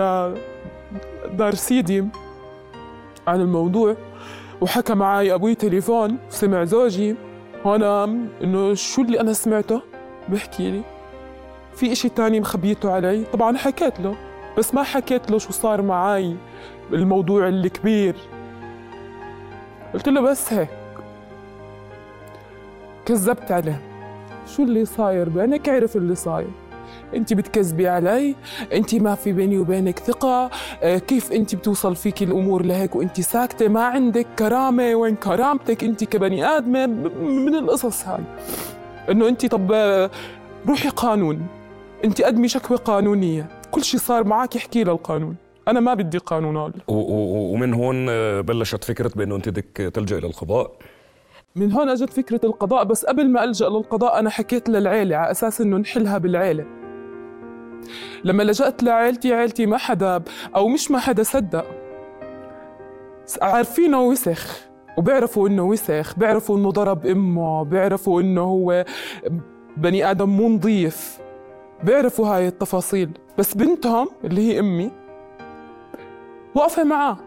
دار 1.33 1.55
سيدي 1.55 2.05
عن 3.27 3.41
الموضوع 3.41 3.95
وحكى 4.61 4.93
معي 4.93 5.33
أبوي 5.33 5.55
تليفون 5.55 6.17
سمع 6.29 6.63
زوجي. 6.63 7.15
هون 7.65 7.83
إنه 8.43 8.73
شو 8.73 9.01
اللي 9.01 9.19
أنا 9.19 9.33
سمعته؟ 9.33 9.81
بحكي 10.29 10.71
لي. 10.71 10.81
في 11.75 11.91
إشي 11.91 12.09
تاني 12.09 12.39
مخبيته 12.39 12.91
علي؟ 12.91 13.23
طبعا 13.33 13.57
حكيت 13.57 13.99
له 13.99 14.15
بس 14.57 14.73
ما 14.73 14.83
حكيت 14.83 15.31
له 15.31 15.37
شو 15.37 15.51
صار 15.51 15.81
معي 15.81 16.35
الموضوع 16.93 17.47
الكبير. 17.47 18.15
قلت 19.93 20.09
له 20.09 20.21
بس 20.21 20.53
هيك. 20.53 20.69
كذبت 23.05 23.51
عليه. 23.51 23.81
شو 24.47 24.63
اللي 24.63 24.85
صاير؟ 24.85 25.29
بينك 25.29 25.69
عرف 25.69 25.95
اللي 25.95 26.15
صاير. 26.15 26.49
انت 27.15 27.33
بتكذبي 27.33 27.87
علي؟ 27.87 28.35
انت 28.73 28.95
ما 28.95 29.15
في 29.15 29.31
بيني 29.31 29.57
وبينك 29.57 29.99
ثقة. 29.99 30.49
آه، 30.83 30.97
كيف 30.97 31.31
انت 31.31 31.55
بتوصل 31.55 31.95
فيك 31.95 32.23
الأمور 32.23 32.65
لهيك 32.65 32.95
وانت 32.95 33.21
ساكتة؟ 33.21 33.67
ما 33.67 33.83
عندك 33.83 34.27
كرامة. 34.39 34.95
وين 34.95 35.15
كرامتك 35.15 35.83
انت 35.83 36.03
كبني 36.03 36.45
ادمه 36.45 36.85
من 37.21 37.55
القصص 37.55 38.07
هاي. 38.07 38.23
إنه 39.09 39.27
انت 39.27 39.45
طب 39.45 39.71
آه، 39.71 40.09
روحي 40.67 40.89
قانون. 40.89 41.47
انت 42.05 42.21
قدمي 42.21 42.47
شكوى 42.47 42.77
قانونية. 42.77 43.47
كل 43.71 43.83
شيء 43.83 43.99
صار 43.99 44.23
معك 44.23 44.55
احكي 44.55 44.83
للقانون 44.83 45.35
أنا 45.67 45.79
ما 45.79 45.93
بدي 45.93 46.17
قانون 46.17 46.71
ومن 46.87 47.73
هون 47.73 48.05
آه، 48.09 48.41
بلشت 48.41 48.83
فكرة 48.83 49.11
بإنه 49.15 49.35
انت 49.35 49.49
بدك 49.49 49.91
تلجا 49.93 50.17
إلى 50.17 50.27
القضاء 50.27 50.71
من 51.55 51.71
هون 51.71 51.89
اجت 51.89 52.13
فكرة 52.13 52.41
القضاء. 52.43 52.83
بس 52.83 53.05
قبل 53.05 53.29
ما 53.29 53.43
ألجأ 53.43 53.69
للقضاء 53.69 54.19
أنا 54.19 54.29
حكيت 54.29 54.69
للعيلة 54.69 55.15
على 55.15 55.31
أساس 55.31 55.61
إنه 55.61 55.77
نحلها 55.77 56.17
بالعيلة. 56.17 56.65
لما 58.23 58.43
لجأت 58.43 58.83
لعائلتي 58.83 59.33
عائلتي 59.33 59.65
ما 59.65 59.77
حدا 59.77 60.23
أو 60.55 60.67
مش 60.67 60.91
ما 60.91 60.99
حدا 60.99 61.23
صدق. 61.23 61.65
عارفينه 63.41 64.01
وسخ 64.01 64.69
وبيعرفوا 64.97 65.47
إنه 65.47 65.63
وسخ 65.63 66.19
بيعرفوا 66.19 66.57
إنه 66.57 66.71
ضرب 66.71 67.05
أمه 67.05 67.63
بيعرفوا 67.63 68.21
إنه 68.21 68.41
هو 68.41 68.85
بني 69.77 70.11
آدم 70.11 70.29
مو 70.29 70.49
نظيف. 70.49 71.19
بيعرفوا 71.83 72.27
هاي 72.27 72.47
التفاصيل. 72.47 73.09
بس 73.37 73.55
بنتهم 73.55 74.09
اللي 74.23 74.41
هي 74.41 74.59
أمي 74.59 74.91
واقفة 76.55 76.83
معاه. 76.83 77.17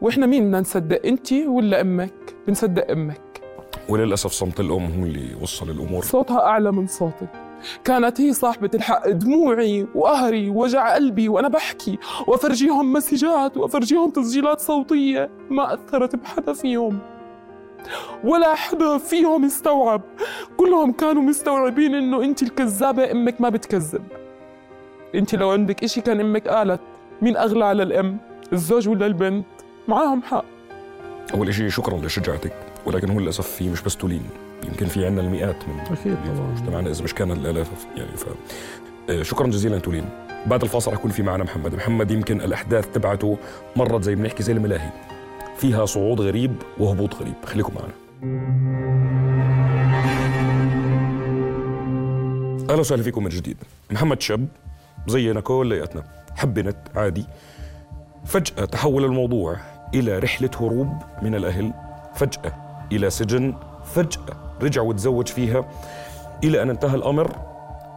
وإحنا 0.00 0.26
مين 0.26 0.44
بدنا 0.44 0.60
نصدق 0.60 1.06
أنت 1.06 1.32
ولا 1.32 1.80
أمك؟ 1.80 2.34
بنصدق 2.46 2.90
أمك. 2.90 3.40
وللأسف 3.88 4.30
صمت 4.30 4.60
الأم 4.60 4.84
هو 4.84 5.04
اللي 5.04 5.34
وصل 5.42 5.70
الأمور. 5.70 6.02
صوتها 6.02 6.40
أعلى 6.40 6.72
من 6.72 6.86
صوتي 6.86 7.26
كانت 7.84 8.20
هي 8.20 8.32
صاحبة 8.32 8.70
الحق 8.74 9.08
دموعي 9.08 9.86
وقهري 9.94 10.50
ووجع 10.50 10.94
قلبي 10.94 11.28
وأنا 11.28 11.48
بحكي. 11.48 11.98
وأفرجيهم 12.26 12.92
مسجات 12.92 13.56
وأفرجيهم 13.56 14.10
تسجيلات 14.10 14.60
صوتية 14.60 15.30
ما 15.50 15.74
أثرت 15.74 16.16
بحدا 16.16 16.52
فيهم. 16.52 16.98
ولا 18.24 18.54
حدا 18.54 18.98
فيهم 18.98 19.44
استوعب. 19.44 20.02
كلهم 20.56 20.92
كانوا 20.92 21.22
مستوعبين 21.22 21.94
إنه 21.94 22.24
أنت 22.24 22.42
الكذابة 22.42 23.10
أمك 23.10 23.40
ما 23.40 23.48
بتكذب. 23.48 24.02
أنت 25.14 25.34
لو 25.34 25.50
عندك 25.50 25.84
إشي 25.84 26.00
كان 26.00 26.20
أمك 26.20 26.48
قالت 26.48 26.80
مين 27.22 27.36
أغلى 27.36 27.64
على 27.64 27.82
الأم 27.82 28.16
الزوج 28.52 28.88
ولا 28.88 29.06
البنت؟ 29.06 29.46
معاهم 29.88 30.22
حق. 30.22 30.44
أول 31.34 31.54
شيء 31.54 31.68
شكرا 31.68 31.98
لشجاعتك 31.98 32.52
ولكن 32.86 33.10
هو 33.10 33.20
للأسف 33.20 33.46
في 33.46 33.70
مش 33.70 33.82
بس 33.82 33.96
تولين. 33.96 34.22
يمكن 34.68 34.86
في 34.86 35.06
عندنا 35.06 35.26
المئات 35.26 35.68
من 35.68 35.80
أكيد 35.80 36.16
طبعا. 36.36 36.50
مجتمعنا 36.52 36.90
إذا 36.90 37.04
مش 37.04 37.14
كان 37.14 37.30
الآلاف 37.30 37.86
يعني 37.96 38.16
ف 38.16 38.26
آه، 39.10 39.22
شكرا 39.22 39.46
جزيلا 39.46 39.78
تولين. 39.78 40.04
بعد 40.46 40.62
الفاصل 40.62 40.90
حيكون 40.90 41.10
في 41.10 41.22
معنا 41.22 41.44
محمد. 41.44 41.74
محمد 41.74 42.10
يمكن 42.10 42.40
الأحداث 42.40 42.88
تبعته 42.88 43.38
مرت 43.76 44.02
زي 44.02 44.16
ما 44.16 44.22
بنحكي 44.22 44.42
زي 44.42 44.52
الملاهي. 44.52 44.90
فيها 45.56 45.86
صعود 45.86 46.20
غريب 46.20 46.54
وهبوط 46.78 47.14
غريب. 47.14 47.34
خليكم 47.44 47.72
معنا. 47.74 47.92
أهلا 52.70 52.80
وسهلا 52.80 53.02
فيكم 53.02 53.24
من 53.24 53.30
جديد. 53.30 53.56
محمد 53.90 54.20
شاب 54.20 54.48
زينا 55.06 55.40
كلياتنا 55.40 56.02
حب 56.36 56.54
بنت 56.54 56.76
عادي. 56.96 57.26
فجأة 58.24 58.64
تحول 58.64 59.04
الموضوع 59.04 59.56
إلى 59.94 60.18
رحلة 60.18 60.50
هروب 60.60 60.92
من 61.22 61.34
الأهل. 61.34 61.72
فجأة 62.14 62.52
إلى 62.92 63.10
سجن. 63.10 63.54
فجأة 63.84 64.41
رجع 64.62 64.82
وتزوج 64.82 65.26
فيها 65.28 65.64
إلى 66.44 66.62
أن 66.62 66.70
انتهى 66.70 66.94
الأمر 66.94 67.36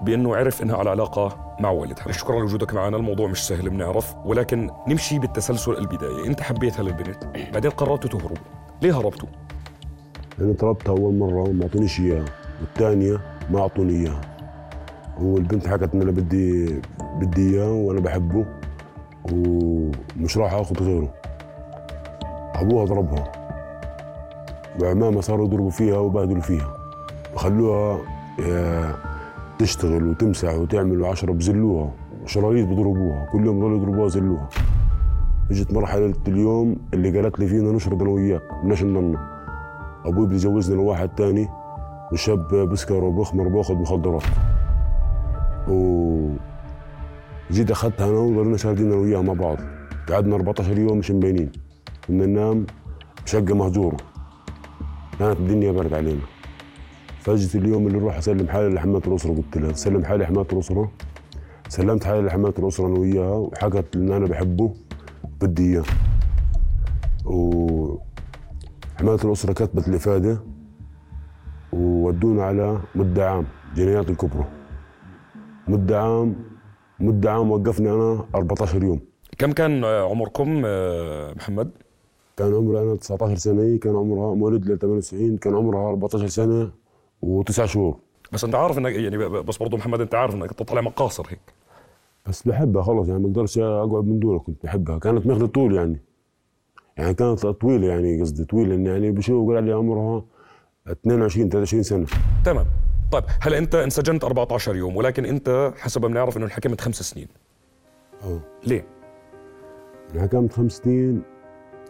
بأنه 0.01 0.35
عرف 0.35 0.61
أنها 0.61 0.77
على 0.77 0.89
علاقة 0.89 1.55
مع 1.59 1.69
والدها. 1.69 2.11
شكرا 2.11 2.39
لوجودك 2.39 2.73
معنا. 2.73 2.97
الموضوع 2.97 3.27
مش 3.27 3.47
سهل 3.47 3.69
بنعرف 3.69 4.15
ولكن 4.25 4.69
نمشي 4.87 5.19
بالتسلسل 5.19 5.77
البداية. 5.77 6.25
أنت 6.25 6.41
حبيت 6.41 6.79
هالبنت 6.79 7.23
بعدين 7.53 7.71
قررتوا 7.71 8.09
تهربوا. 8.09 8.37
ليه 8.81 8.99
هربتوا؟ 8.99 9.29
أنا 10.41 10.53
طلبتها 10.53 10.91
أول 10.91 11.13
مرة 11.13 11.49
وما 11.49 11.63
أعطونيش 11.63 11.99
إياها 11.99 12.25
والثانية 12.61 13.21
ما 13.49 13.59
أعطوني 13.59 13.93
إياها. 13.93 14.21
والبنت 15.21 15.67
حكت 15.67 15.93
إن 15.93 16.01
أنا 16.01 16.11
بدي 16.11 16.81
بدي 17.19 17.55
إياه 17.55 17.71
وأنا 17.71 17.99
بحبه 17.99 18.45
ومش 19.31 20.37
راح 20.37 20.53
آخذ 20.53 20.83
غيره. 20.83 21.13
أبوها 22.55 22.85
ضربها. 22.85 23.44
وعمامة 24.81 25.21
صاروا 25.21 25.45
يضربوا 25.47 25.69
فيها 25.69 25.97
وبهدلوا 25.97 26.41
فيها. 26.41 26.77
وخلوها 27.35 27.99
آه، 28.45 28.95
تشتغل 29.59 30.07
وتمسح 30.07 30.53
وتعمل 30.53 31.05
عشرة 31.05 31.33
بزلوها. 31.33 31.91
شرايط 32.25 32.67
بضربوها 32.67 33.29
كل 33.31 33.45
يوم 33.45 33.59
ضلوا 33.59 33.77
يضربوها 33.77 34.07
زلوها. 34.07 34.49
اجت 35.51 35.73
مرحلة 35.73 36.13
اليوم 36.27 36.75
اللي 36.93 37.19
قالت 37.21 37.39
لي 37.39 37.47
فينا 37.47 37.71
نشرب 37.71 38.01
أنا 38.01 38.11
وياك 38.11 38.41
بدناش 38.63 38.83
نضلنا؟ 38.83 39.29
أبوي 40.05 40.25
بده 40.27 40.35
يجوزني 40.35 40.75
لواحد 40.75 41.09
تاني 41.09 41.47
وشاب 42.11 42.55
بسكر 42.55 43.03
وبخمر 43.03 43.47
بأخذ 43.47 43.73
مخدرات. 43.75 44.23
و 45.67 46.27
جيت 47.51 47.71
أخذتها 47.71 48.09
أنا 48.09 48.17
وضلنا 48.17 48.57
شاردين 48.57 48.91
أنا 48.91 49.01
وياها 49.01 49.21
مع 49.21 49.33
بعض. 49.33 49.57
قعدنا 50.09 50.35
14 50.35 50.77
يوم 50.77 50.97
مش 50.97 51.11
مبينين. 51.11 51.51
كنا 52.07 52.25
ننام 52.25 52.65
بشقة 53.25 53.55
مهجورة. 53.55 53.97
كانت 55.19 55.39
الدنيا 55.39 55.71
برد 55.71 55.93
علينا. 55.93 56.21
فجت 57.19 57.55
اليوم 57.55 57.87
اللي 57.87 57.97
أروح 57.97 58.17
أسلم 58.17 58.47
حالي 58.47 58.73
لحمايه 58.75 59.01
الأسرة 59.07 59.33
قلت 59.33 59.57
لها 59.57 59.73
سلم 59.73 60.05
حالي 60.05 60.23
لحمايه 60.23 60.47
الأسرة. 60.53 60.91
سلمت 61.69 62.03
حالي 62.03 62.21
لحمايه 62.27 62.53
الأسرة 62.59 62.87
أنا 62.87 62.99
وياها 62.99 63.35
وحكت 63.35 63.95
إن 63.95 64.11
أنا 64.11 64.25
بحبه 64.25 64.73
بدي 65.41 65.63
إياه. 65.73 65.83
و 67.25 67.97
حمايه 68.99 69.19
الأسرة 69.25 69.53
كتبت 69.53 69.87
الافاده 69.87 70.39
وودونا 71.73 72.43
على 72.43 72.79
مدة 72.95 73.29
عام 73.31 73.45
جنايات 73.75 74.09
الكبرى. 74.09 74.45
مدة 75.67 76.01
عام 76.03 76.35
مدة 76.99 77.31
عام 77.31 77.51
وقفني 77.51 77.89
أنا 77.89 78.25
14 78.35 78.83
يوم. 78.83 78.99
كم 79.37 79.51
كان 79.51 79.85
عمركم 79.85 80.61
آه، 80.65 81.33
محمد؟ 81.33 81.71
كان 82.37 82.53
عمري 82.53 82.81
أنا 82.81 82.95
19 82.95 83.35
سنة 83.35 83.77
كان 83.77 83.95
عمرها 83.95 84.35
مولد 84.35 84.65
ل 84.71 84.77
98 84.77 85.37
كان 85.37 85.55
عمرها 85.55 85.89
14 85.89 86.27
سنة 86.27 86.71
وتسع 87.21 87.65
شهور. 87.65 87.97
بس 88.31 88.43
أنت 88.43 88.55
عارف 88.55 88.77
إنك 88.77 88.93
يعني 88.93 89.17
بس 89.17 89.57
برضه 89.57 89.77
محمد 89.77 90.01
أنت 90.01 90.15
عارف 90.15 90.35
إنك 90.35 90.53
تطلع 90.53 90.81
مقاصر 90.81 91.25
هيك. 91.29 91.53
بس 92.27 92.47
بحبها 92.47 92.83
خلص 92.83 93.07
يعني 93.07 93.19
ما 93.19 93.27
أقدرش 93.27 93.57
أقعد 93.57 94.05
من 94.05 94.19
دونها 94.19 94.39
كنت 94.39 94.63
بحبها. 94.63 94.99
كانت 94.99 95.27
ماخذة 95.27 95.45
طول 95.45 95.75
يعني. 95.75 96.01
يعني 96.97 97.13
كانت 97.13 97.45
طويلة 97.47 97.87
يعني 97.87 98.21
قصدي 98.21 98.45
طويلة 98.45 98.75
إن 98.75 98.85
يعني 98.85 99.11
بشوف 99.11 99.49
قال 99.49 99.63
لي 99.63 99.71
عمرها 99.71 100.23
22 100.87 101.49
23 101.49 101.83
سنة. 101.83 102.05
تمام. 102.45 102.65
طيب 103.11 103.23
هلا 103.41 103.57
أنت 103.57 103.75
انسجنت 103.75 104.23
14 104.23 104.75
يوم 104.75 104.95
ولكن 104.95 105.25
أنت 105.25 105.73
حسب 105.77 106.01
ما 106.01 106.07
بنعرف 106.07 106.37
إنه 106.37 106.45
انحكمت 106.45 106.81
خمس 106.81 107.01
سنين؟ 107.01 107.27
آه. 108.23 108.39
ليه؟ 108.67 108.87
انحكمت 110.15 110.53
خمس 110.53 110.71
سنين. 110.71 111.21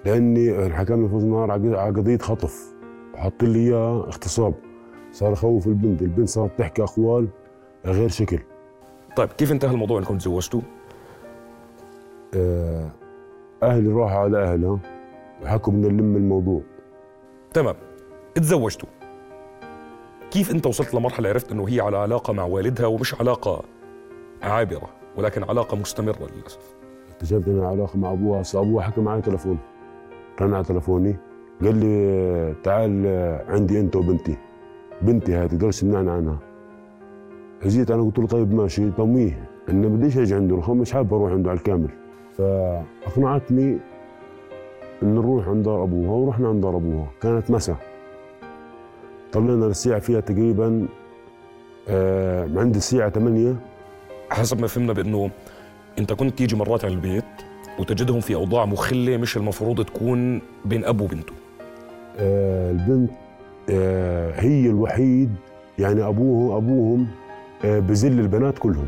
لأني 0.06 0.65
انحكمني 0.65 1.10
فوز 1.10 1.26
نار 1.26 1.52
على 1.52 1.76
قضيه 1.76 2.18
خطف. 2.18 2.74
حط 3.15 3.44
لي 3.44 3.60
اياها 3.60 4.00
اغتصاب. 4.00 4.54
صار 5.12 5.32
يخوف 5.32 5.68
البنت. 5.68 6.02
البنت 6.02 6.30
صارت 6.30 6.60
تحكي 6.60 6.84
أقوال 6.84 7.28
غير 7.86 8.10
شكل. 8.10 8.39
طيب 9.15 9.30
كيف 9.30 9.52
انتهى 9.52 9.72
الموضوع 9.72 10.00
إنكم 10.00 10.18
تزوجتوا؟ 10.18 10.62
آه، 12.36 12.89
أهلي 13.63 13.89
راحوا 13.89 14.20
على 14.20 14.44
أهلها 14.44 14.80
وحكوا 15.44 15.74
بدنا 15.74 15.88
نلم 15.88 16.15
الموضوع. 16.15 16.62
تمام. 17.54 17.76
تزوجتوا. 18.36 18.89
كيف 20.32 20.52
أنت 20.52 20.65
وصلت 20.68 20.94
لمرحلة 20.94 21.30
عرفت 21.30 21.52
إنه 21.52 21.68
هي 21.70 21.80
على 21.80 21.98
علاقة 21.98 22.34
مع 22.34 22.44
والدها 22.44 22.86
ومش 22.86 23.15
علاقة 23.15 23.63
عابرة 24.44 24.89
ولكن 25.18 25.44
علاقة 25.44 25.78
مستمرة 25.78 26.28
للأسف؟ 26.36 26.76
اكتشفت 27.10 27.48
إنها 27.48 27.68
علاقة 27.68 27.98
مع 27.98 28.12
أبوها 28.12 28.41
هسه 28.41 28.62
أبوها 28.62 28.84
حكى 28.84 29.02
معي 29.02 29.22
تلفون. 29.22 29.58
رن 30.41 30.54
على 30.54 30.63
تلفوني 30.63 31.15
قال 31.62 31.76
لي 31.78 32.56
تعال 32.63 33.08
عندي 33.48 33.80
أنت 33.80 33.95
وبنتي. 33.95 34.38
بنتي 35.02 35.34
هاي 35.34 35.48
تقدرش 35.48 35.82
تمنعني 35.82 36.12
عنها. 36.12 36.38
جيت 37.65 37.91
أنا 37.91 38.02
قلت 38.02 38.19
له 38.19 38.28
طيب 38.28 38.54
ماشي 38.54 38.91
طميه. 38.91 39.50
انه 39.69 39.88
بديش 39.88 40.17
أجي 40.17 40.36
عنده 40.36 40.56
الخم 40.56 40.78
مش 40.78 40.91
حابب 40.91 41.13
أروح 41.13 41.32
عنده 41.32 41.50
على 41.50 41.58
الكامل. 41.58 41.89
فأقنعتني 42.38 43.78
إن 45.04 45.15
نروح 45.15 45.48
عند 45.48 45.65
دار 45.65 45.84
أبوها 45.84 46.12
ورحنا 46.12 46.48
عند 46.48 46.62
دار 46.62 46.76
أبوها. 46.76 47.08
كانت 47.21 47.52
مساء 47.52 47.78
طلعنا 49.32 49.67
الساعة 49.67 50.00
فيها 50.00 50.19
تقريبا 50.19 50.88
آه 51.89 52.50
عند 52.56 52.76
الساعة 52.76 53.10
8 53.10 53.56
حسب 54.30 54.62
ما 54.62 54.67
فهمنا 54.67 54.93
بأنه 54.93 55.30
أنت 56.00 56.13
كنت 56.13 56.38
تيجي 56.38 56.56
مرات 56.56 56.86
على 56.86 56.93
البيت 56.93 57.24
وتجدهم 57.79 58.19
في 58.19 58.35
أوضاع 58.35 58.65
مخلة 58.65 59.17
مش 59.17 59.38
المفروض 59.38 59.85
تكون 59.85 60.41
بين 60.65 60.85
أب 60.85 61.01
وبنته. 61.01 61.33
آه، 62.19 62.71
البنت 62.71 63.09
آه، 63.69 64.31
هي 64.39 64.69
الوحيد 64.69 65.35
يعني 65.79 66.07
أبوه 66.07 66.57
أبوهم 66.57 67.07
آه، 67.65 67.79
بذل 67.79 68.19
البنات 68.19 68.57
كلهم. 68.59 68.88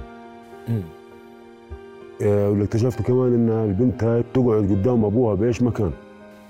آه، 2.22 2.50
واللي 2.50 2.64
اكتشفت 2.64 3.02
كمان 3.02 3.34
إن 3.34 3.50
البنت 3.50 4.04
هاي 4.04 4.22
بتقعد 4.22 4.64
قدام 4.72 5.06
أبوها 5.06 5.36
بإيش 5.36 5.62
مكان؟ 5.62 5.92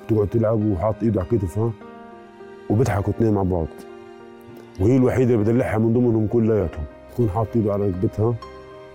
تقعد 0.08 0.28
تلعب 0.28 0.66
وحاط 0.66 0.96
ايده 1.04 1.22
على 1.22 1.30
كتفها 1.30 1.72
وبيضحكوا 2.70 3.14
اثنين 3.14 3.34
مع 3.34 3.44
بعض. 3.44 3.68
وهي 4.80 4.98
الوحيدة 4.98 5.34
اللي 5.34 5.44
بدلعها 5.44 5.78
من 5.78 5.94
ضمنهم 5.94 6.28
كلياتهم. 6.28 6.84
يكون 7.14 7.30
حاط 7.30 7.48
إيده 7.56 7.74
على 7.74 7.88
ركبتها 7.88 8.36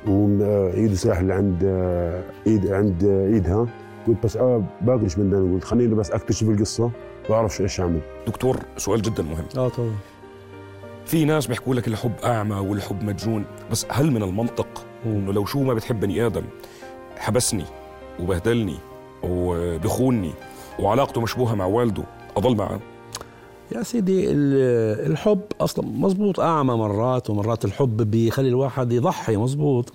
وايده 0.07 0.95
ساحل 0.95 1.33
عند 1.33 1.59
آه، 1.65 2.23
ايد 2.47 2.73
عند 2.73 3.05
آه، 3.05 3.35
ايدها 3.35 3.67
قلت 4.09 4.17
بس 4.25 4.37
أنا 4.37 4.65
باقرش 4.81 5.19
من 5.19 5.31
داني 5.31 5.55
قلت 5.55 5.65
خليني 5.65 5.95
بس 5.95 6.11
أكتشف 6.11 6.49
القصة 6.49 6.91
وأعرف 7.29 7.61
إيش 7.61 7.81
أعمل. 7.81 8.01
دكتور 8.27 8.57
سؤال 8.77 9.03
جدا 9.03 9.23
مهم. 9.23 9.45
آه 9.57 9.69
طبعا. 9.69 9.93
في 11.07 11.25
ناس 11.25 11.47
بيحكوا 11.47 11.75
لك 11.75 11.89
الحب 11.89 12.13
أعمى 12.25 12.55
والحب 12.57 13.05
مجنون 13.05 13.45
بس 13.71 13.87
هل 13.91 14.11
من 14.11 14.23
المنطق 14.23 14.85
إنه 15.07 15.33
لو 15.33 15.45
شو 15.47 15.63
ما 15.63 15.75
بتحب 15.75 16.01
بني 16.01 16.27
آدم 16.27 16.43
حبسني 17.19 17.65
وبهدلني 18.21 18.77
وبخونني 19.23 20.31
وعلاقته 20.79 21.21
مشبوهة 21.21 21.55
مع 21.55 21.65
والده 21.65 22.03
أضل 22.37 22.57
معه؟ 22.57 22.81
يا 23.75 23.83
سيدي 23.83 24.31
ال- 24.31 25.11
الحب 25.13 25.41
أصلا 25.61 25.87
مزبوط 25.87 26.41
أعمى 26.41 26.75
مرات 26.75 27.31
ومرات 27.31 27.65
الحب 27.65 27.97
بيخلي 28.11 28.49
الواحد 28.49 28.93
يضحي 28.93 29.37
مزبوط 29.37 29.93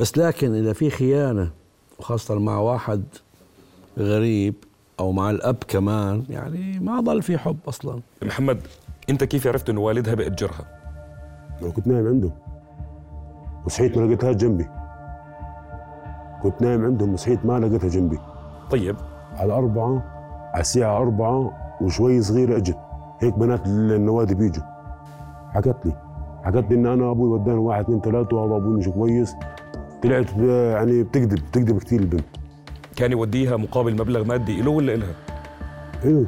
بس 0.00 0.18
لكن 0.18 0.54
إذا 0.54 0.72
في 0.72 0.90
خيانة 0.90 1.50
وخاصة 1.98 2.38
مع 2.38 2.58
واحد 2.58 3.02
غريب 3.98 4.54
أو 5.00 5.12
مع 5.12 5.30
الأب 5.30 5.56
كمان 5.68 6.24
يعني 6.30 6.78
ما 6.78 7.00
ضل 7.00 7.22
في 7.22 7.38
حب 7.38 7.56
أصلا. 7.68 8.00
محمد 8.22 8.60
أنت 9.10 9.24
كيف 9.24 9.46
عرفت 9.46 9.70
إنه 9.70 9.80
والدها 9.80 10.14
بأجرها 10.14 10.64
أنا 11.62 11.70
كنت 11.70 11.86
نايم 11.86 12.06
عندهم 12.06 12.32
وصحيت 13.66 13.98
ما 13.98 14.06
لقيتهاش 14.06 14.36
جنبي. 14.36 14.66
كنت 16.42 16.62
نايم 16.62 16.84
عندهم 16.84 17.12
وصحيت 17.14 17.46
ما 17.46 17.58
لقيتها 17.60 17.88
جنبي. 17.88 18.18
طيب. 18.70 18.96
على 19.32 19.52
أربعة 19.52 20.02
على 20.54 20.60
الساعة 20.60 20.96
أربعة 20.96 21.52
وشوي 21.80 22.22
صغيرة 22.22 22.56
أجت. 22.56 22.78
هيك 23.20 23.38
بنات 23.38 23.66
النوادي 23.66 24.34
بيجوا. 24.34 24.62
حكت 25.54 25.76
لي. 25.86 25.92
حكت 26.44 26.64
لي 26.70 26.74
إن 26.74 26.86
أنا 26.86 27.10
أبوي 27.10 27.28
وداني 27.28 27.58
واحد 27.58 27.82
اثنين 27.84 28.00
ثلاثة 28.00 28.36
وهذا 28.36 28.56
أبوي 28.56 28.78
مش 28.78 28.88
كويس. 28.88 29.34
طلعت 30.02 30.34
ب- 30.34 30.44
يعني 30.48 31.02
بتكذب 31.02 31.34
بتكذب 31.34 31.78
كثير 31.78 32.00
البنت. 32.00 32.24
كان 32.96 33.12
يوديها 33.12 33.56
مقابل 33.56 33.92
مبلغ 33.94 34.24
مادي 34.24 34.62
له 34.62 34.70
ولا 34.70 34.94
إلها؟ 34.94 35.14
أيوه 36.04 36.26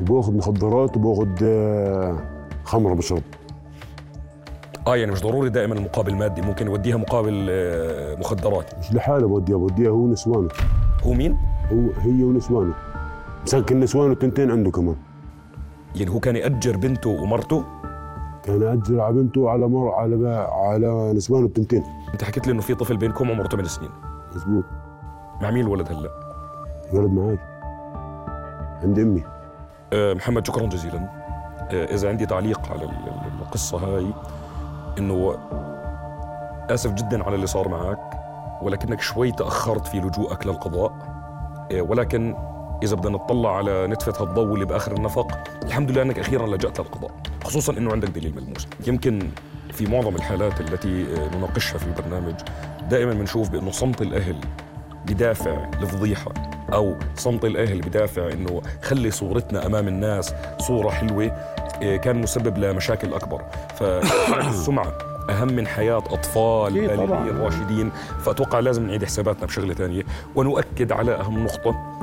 وباخذ 0.00 0.36
مخدرات 0.36 0.96
وباخذ 0.96 1.28
آه، 1.42 2.18
خمرة 2.64 2.94
بشرب. 2.94 3.22
آه 4.86 4.96
يعني 4.96 5.12
مش 5.12 5.22
ضروري 5.22 5.48
دائما 5.50 5.74
المقابل 5.74 6.14
مادي 6.14 6.42
ممكن 6.42 6.66
يوديها 6.66 6.96
مقابل 6.96 7.46
آه، 7.50 8.14
مخدرات. 8.16 8.78
مش 8.78 8.92
لحاله 8.92 9.28
بوديها 9.28 9.56
بوديها 9.56 9.90
هو 9.90 10.06
نسوانه 10.06 10.48
هو 11.02 11.12
مين؟ 11.12 11.36
هو 11.72 12.00
هي 12.00 12.22
ونسوانه. 12.24 12.74
مسكن 13.44 13.80
نسوانه 13.80 14.12
التنتين 14.12 14.50
عنده 14.50 14.70
كمان 14.70 14.96
يعني 15.96 16.10
هو 16.10 16.20
كان 16.20 16.36
يأجر 16.36 16.76
بنته 16.76 17.10
ومرته؟ 17.10 17.64
كان 18.42 18.62
أجر 18.62 19.00
على 19.00 19.14
بنته 19.14 19.50
على 19.50 19.68
مر 19.68 19.90
على 19.94 20.48
على 20.52 21.12
نسوانه 21.12 21.46
التنتين. 21.46 21.82
انت 22.12 22.24
حكيت 22.24 22.46
لي 22.46 22.52
انه 22.52 22.60
في 22.62 22.74
طفل 22.74 22.96
بينكم 22.96 23.30
عمره 23.30 23.48
8 23.48 23.68
سنين. 23.68 23.90
مزبوط 24.34 24.64
مع 25.42 25.50
مين 25.50 25.64
الولد 25.64 25.92
هلا؟ 25.92 26.10
ولد 26.92 27.10
معي 27.10 27.38
عند 28.82 28.98
أمي. 28.98 29.22
آه، 29.92 30.14
محمد 30.14 30.46
شكرا 30.46 30.66
جزيلا. 30.66 30.98
آه، 31.70 31.84
إذا 31.94 32.08
عندي 32.08 32.26
تعليق 32.26 32.72
على 32.72 32.84
ال- 32.84 32.90
ال- 32.90 33.42
القصة 33.42 33.78
هاي 33.78 34.06
إنه 34.98 35.34
آسف 36.70 36.92
جدا 36.92 37.24
على 37.24 37.34
اللي 37.34 37.46
صار 37.46 37.68
معك 37.68 38.10
ولكنك 38.62 39.00
شوي 39.00 39.32
تأخرت 39.32 39.86
في 39.86 40.00
لجوءك 40.00 40.46
للقضاء. 40.46 40.92
آه، 41.72 41.80
ولكن 41.82 42.34
إذا 42.84 42.96
بدنا 42.96 43.12
نطلع 43.12 43.56
على 43.56 43.86
نتفة 43.86 44.22
هالضوء 44.22 44.54
اللي 44.54 44.64
بآخر 44.64 44.92
النفق 44.92 45.38
الحمد 45.62 45.90
لله 45.90 46.02
إنك 46.02 46.18
أخيرا 46.18 46.46
لجأت 46.46 46.80
للقضاء 46.80 47.10
خصوصا 47.44 47.72
إنه 47.72 47.92
عندك 47.92 48.08
دليل 48.08 48.34
ملموس. 48.34 48.66
يمكن 48.86 49.28
في 49.72 49.86
معظم 49.86 50.16
الحالات 50.16 50.60
التي 50.60 51.06
آه، 51.14 51.36
نناقشها 51.36 51.78
في 51.78 51.86
البرنامج 51.86 52.34
دائما 52.90 53.12
بنشوف 53.12 53.48
بأنه 53.48 53.70
صمت 53.70 54.02
الأهل 54.02 54.36
بدافع 55.06 55.70
الفضيحه 55.82 56.32
أو 56.72 56.96
صمت 57.16 57.44
الأهل 57.44 57.80
بدافع 57.80 58.32
إنه 58.32 58.62
خلي 58.82 59.10
صورتنا 59.10 59.66
أمام 59.66 59.88
الناس 59.88 60.34
صورة 60.58 60.90
حلوة 60.90 61.36
إيه، 61.82 61.96
كان 61.96 62.20
مسبب 62.20 62.58
لمشاكل 62.58 63.14
أكبر. 63.14 63.42
فالسمعه 63.76 64.92
أهم 65.30 65.52
من 65.52 65.66
حياة 65.66 65.98
أطفال 65.98 66.78
أكيد 66.78 66.96
طبعاً. 66.96 67.24
بالغين 67.24 67.40
راشدين 67.40 67.90
فأتوقع 68.24 68.58
لازم 68.58 68.86
نعيد 68.86 69.04
حساباتنا 69.04 69.46
بشغلة 69.46 69.74
ثانية 69.74 70.02
ونؤكد 70.34 70.92
على 70.92 71.14
أهم 71.14 71.44
نقطة. 71.44 71.93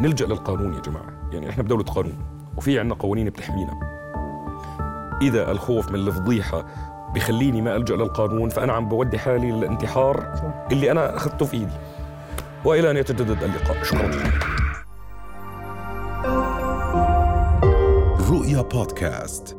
نلجأ 0.00 0.26
للقانون 0.26 0.74
يا 0.74 0.80
جماعة. 0.80 1.30
يعني 1.32 1.50
إحنا 1.50 1.62
بدولة 1.62 1.84
قانون 1.84 2.18
وفي 2.56 2.78
عندنا 2.78 2.94
قوانين 2.94 3.30
بتحمينا. 3.30 3.98
إذا 5.22 5.50
الخوف 5.50 5.88
من 5.88 5.94
الفضيحة 5.94 6.66
بخليني 7.14 7.62
ما 7.62 7.76
ألجأ 7.76 7.96
للقانون 7.96 8.48
فأنا 8.48 8.72
عم 8.72 8.88
بودي 8.88 9.18
حالي 9.18 9.50
للانتحار 9.50 10.34
اللي 10.72 10.90
أنا 10.90 11.16
أخذته 11.16 11.46
في 11.46 11.56
إيدي. 11.56 11.72
وإلى 12.64 12.90
أن 12.90 12.96
يتجدد 12.96 13.42
اللقاء. 13.42 13.82
شكرا. 13.82 14.10
رؤيا 18.30 18.62
بودكاست. 18.62 19.56